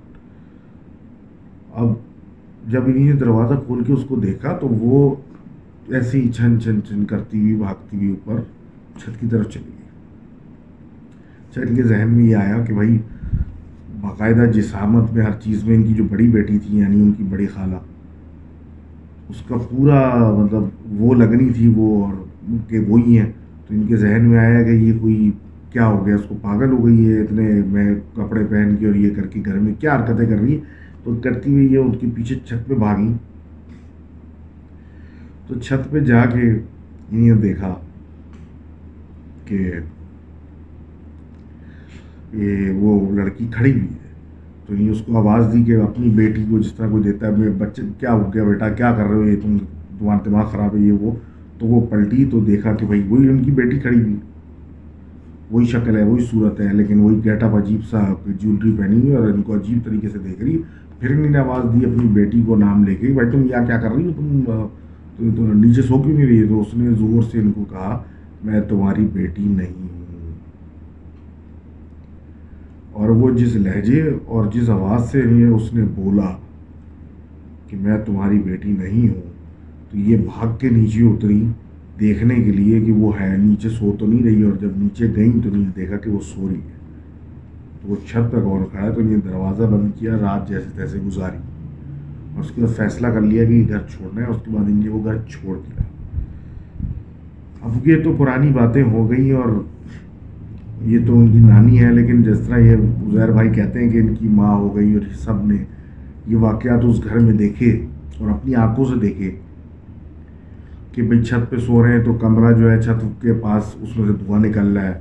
[1.73, 1.93] اب
[2.67, 5.15] جب انہیں نے دروازہ کھول کے اس کو دیکھا تو وہ
[5.89, 8.41] ایسے ہی چھن چھن چھن کرتی ہوئی، بھاگتی ہوئی اوپر
[8.97, 9.80] چھت کی طرف چلی گئی۔
[11.51, 12.97] اچھا ان کے ذہن میں یہ آیا کہ بھائی،
[14.01, 17.23] باقاعدہ جسامت میں ہر چیز میں ان کی جو بڑی بیٹی تھی یعنی ان کی
[17.23, 17.75] بڑی خالہ،
[19.29, 19.99] اس کا پورا
[20.37, 20.63] مطلب
[21.01, 22.13] وہ لگنی تھی وہ اور
[22.69, 23.31] کہ وہی ہیں۔
[23.67, 25.31] تو ان کے ذہن میں آیا کہ یہ کوئی
[25.69, 28.95] کیا ہو گیا، اس کو پاگل ہو گئی ہے، اتنے میں کپڑے پہن کے اور
[28.95, 30.61] یہ کر کے گھر میں کیا حرکتیں کر رہی ہیں۔
[31.03, 33.13] تو کرتی ہوئی یہ ان کے پیچھے چھت پہ بھاگی۔
[35.47, 36.51] تو چھت پہ جا کے
[37.11, 37.75] انہیں دیکھا
[39.45, 39.71] کہ
[42.75, 44.11] وہ لڑکی کھڑی ہوئی ہے۔
[44.67, 47.31] تو یہ اس کو آواز دی کہ اپنی بیٹی کو جس طرح کوئی دیتا ہے
[47.31, 49.57] بچے، کیا ہو گیا بیٹا؟ کیا کر رہے ہو؟ یہ تم،
[49.99, 51.11] تمہارا دماغ خراب ہے، یہ وہ۔
[51.59, 54.15] تو وہ پلٹی تو دیکھا کہ بھائی وہی ان کی بیٹی کھڑی ہوئی۔
[55.51, 59.15] وہی شکل ہے، وہی صورت ہے، لیکن وہی گیٹ اپ عجیب سا جیولری پہنی ہوئی
[59.15, 60.57] اور ان کو عجیب طریقے سے دیکھ رہی
[60.99, 63.77] پھر انہیں نے آواز دی اپنی بیٹی کو نام لے کے، بھائی تم یا کیا
[63.77, 64.67] کر رہی ہو؟
[65.17, 68.03] تم تو نیچے سو کیوں نہیں رہی؟ تو اس نے زور سے ان کو کہا،
[68.43, 70.01] میں تمہاری بیٹی نہیں ہوں
[73.01, 76.37] اور وہ جس لہجے اور جس آواز سے اس نے بولا
[77.67, 79.21] کہ میں تمہاری بیٹی نہیں ہوں،
[79.91, 81.45] تو یہ بھاگ کے نیچے اتری
[81.99, 85.43] دیکھنے کے لیے کہ وہ ہے نیچے سو تو نہیں رہی اور جب نیچے گئیں
[85.43, 86.71] تو نہیں، دیکھا کہ وہ سو رہی ہے۔
[87.81, 90.97] تو وہ چھت پہ کون کھڑا ہے تو انہیں دروازہ بند کیا، رات جیسے تیسے
[91.05, 91.37] گزاری۔
[92.35, 94.63] اور اس کے بعد فیصلہ کر لیا کہ یہ گھر چھوڑنا ہے اس کے بعد
[94.63, 95.83] ان نے وہ گھر چھوڑ دیا۔
[97.61, 99.63] اب یہ تو پرانی باتیں ہو گئی اور
[100.85, 102.75] یہ تو ان کی نانی ہے، لیکن جس طرح یہ
[103.07, 105.57] عزیر بھائی کہتے ہیں کہ ان کی ماں ہو گئی اور سب نے
[106.27, 107.71] یہ واقعات اس گھر میں دیکھے
[108.17, 109.31] اور اپنی آنکھوں سے دیکھے
[110.91, 113.97] کہ بھائی چھت پہ سو رہے ہیں تو کمرہ جو ہے چھت کے پاس اس
[113.97, 114.99] میں سے دھواں نکل رہا ہے۔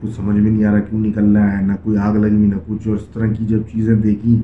[0.00, 2.56] کچھ سمجھ میں نہیں آ رہا کیوں نکل رہا ہے، نہ کوئی آگ لگی نہ
[2.66, 4.40] کچھ، اور اس طرح کی جب چیزیں دیکھیں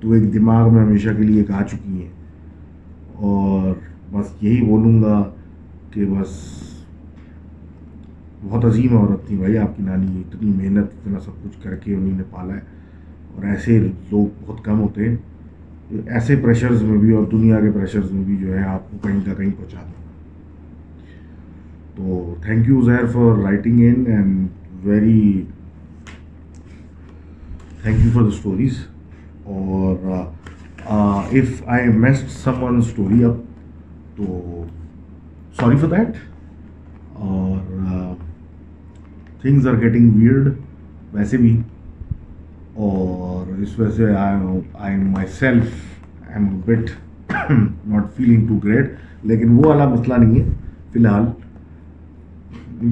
[0.00, 2.08] تو ایک دماغ میں ہمیشہ کے لیے ایک آ چکی ہیں۔
[3.14, 3.74] اور
[4.12, 5.22] بس یہی بولوں گا
[5.90, 6.28] کہ بس
[8.48, 11.94] بہت عظیم عورت تھی بھائی، آپ کی نانی، اتنی محنت، اتنا سب کچھ کر کے
[11.94, 12.60] انہیں نے پالا ہے۔
[13.34, 13.78] اور ایسے
[14.10, 15.16] لوگ بہت کم ہوتے ہیں۔
[16.06, 19.20] ایسے پریشرز میں بھی اور دنیا کے پریشرز میں بھی جو ہے، آپ کو کہیں
[19.26, 19.96] نہ کہیں پہنچا دوں
[21.96, 24.48] تو تھینک یو زہر for writing in and
[24.84, 25.42] very
[27.82, 28.86] thank you for the stories
[29.44, 29.96] اور
[30.86, 33.32] if I missed some one story اب
[34.16, 34.64] تو
[35.60, 36.08] سوری فار دیٹ
[37.12, 37.56] اور
[39.42, 40.48] تھنگز آر گیٹنگ ویئرڈ
[41.12, 41.56] ویسے بھی
[42.76, 44.96] اور اس وجہ سے I
[45.38, 46.90] myself am but
[47.86, 48.90] not feeling too great
[49.22, 50.50] لیکن وہ والا مسئلہ نہیں ہے
[50.92, 51.24] فی الحال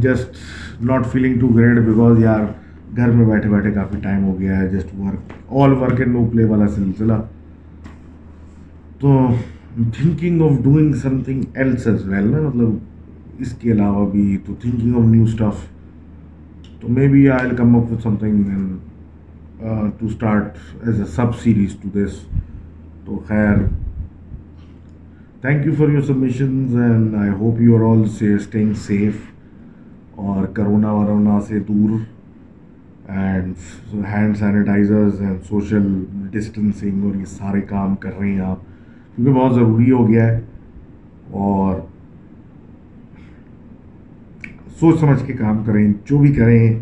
[0.01, 0.36] just
[0.82, 2.45] not feeling too great because یار
[2.97, 6.24] گھر میں بیٹھے بیٹھے کافی ٹائم ہو گیا ہے just work all work and no
[6.32, 7.20] play والا سلسلہ
[8.99, 9.26] تو
[9.92, 14.95] thinking of doing something else as well نا مطلب اس کے علاوہ بھی تو تھنکنگ
[14.95, 15.64] آف نیو اسٹف
[16.85, 18.43] تو maybe I come up with something
[19.99, 20.57] to start
[20.87, 22.18] as a sub series to this
[23.05, 23.57] تو خیر.
[25.41, 29.16] Thank you for your submissions and I hope you are all staying safe
[30.14, 31.99] اور corona ورونا سے دور
[33.09, 35.89] and hand sanitizers and social
[36.30, 38.61] distancing اور یہ سارے کام کر رہے ہیں آپ.
[39.16, 40.41] کیونکہ بہت ضروری ہو گیا ہے
[41.30, 41.80] اور
[44.81, 46.81] سوچ سمجھ کے کام کریں، جو بھی کریں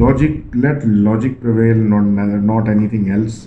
[0.00, 1.78] logic let logic prevail
[2.46, 3.46] not anything else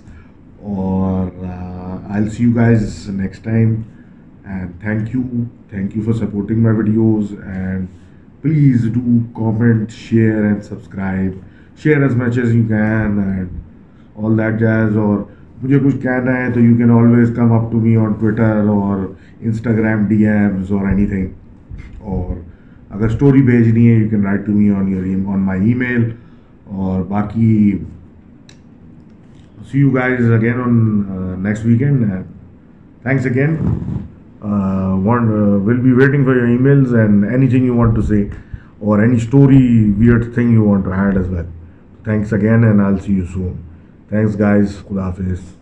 [0.60, 3.74] اور I see you guys next time
[4.46, 5.22] and thank you
[5.70, 7.86] thank you for supporting my videos and
[8.42, 11.32] please do comment share and subscribe
[11.84, 13.48] share as much as you can and
[14.16, 15.18] all that jazz اور
[15.64, 19.06] مجھے کچھ کہنا ہے تو you can always come up to me on Twitter اور
[19.40, 21.28] Instagram DMs اور anything
[22.00, 22.36] اور
[22.90, 26.10] اگر اسٹوری بھیجنی ہے you can write to me on your on my email
[26.66, 27.78] اور باقی
[29.72, 30.80] see you guys again on
[31.44, 32.06] next weekend
[33.04, 33.56] thanks again
[35.06, 38.24] will be waiting for your emails and anything you want to say
[38.80, 41.46] اور any story weird thing you want to head as well
[42.04, 43.54] thanks again and I see you soon
[44.10, 45.57] thanks guys خدا حافظ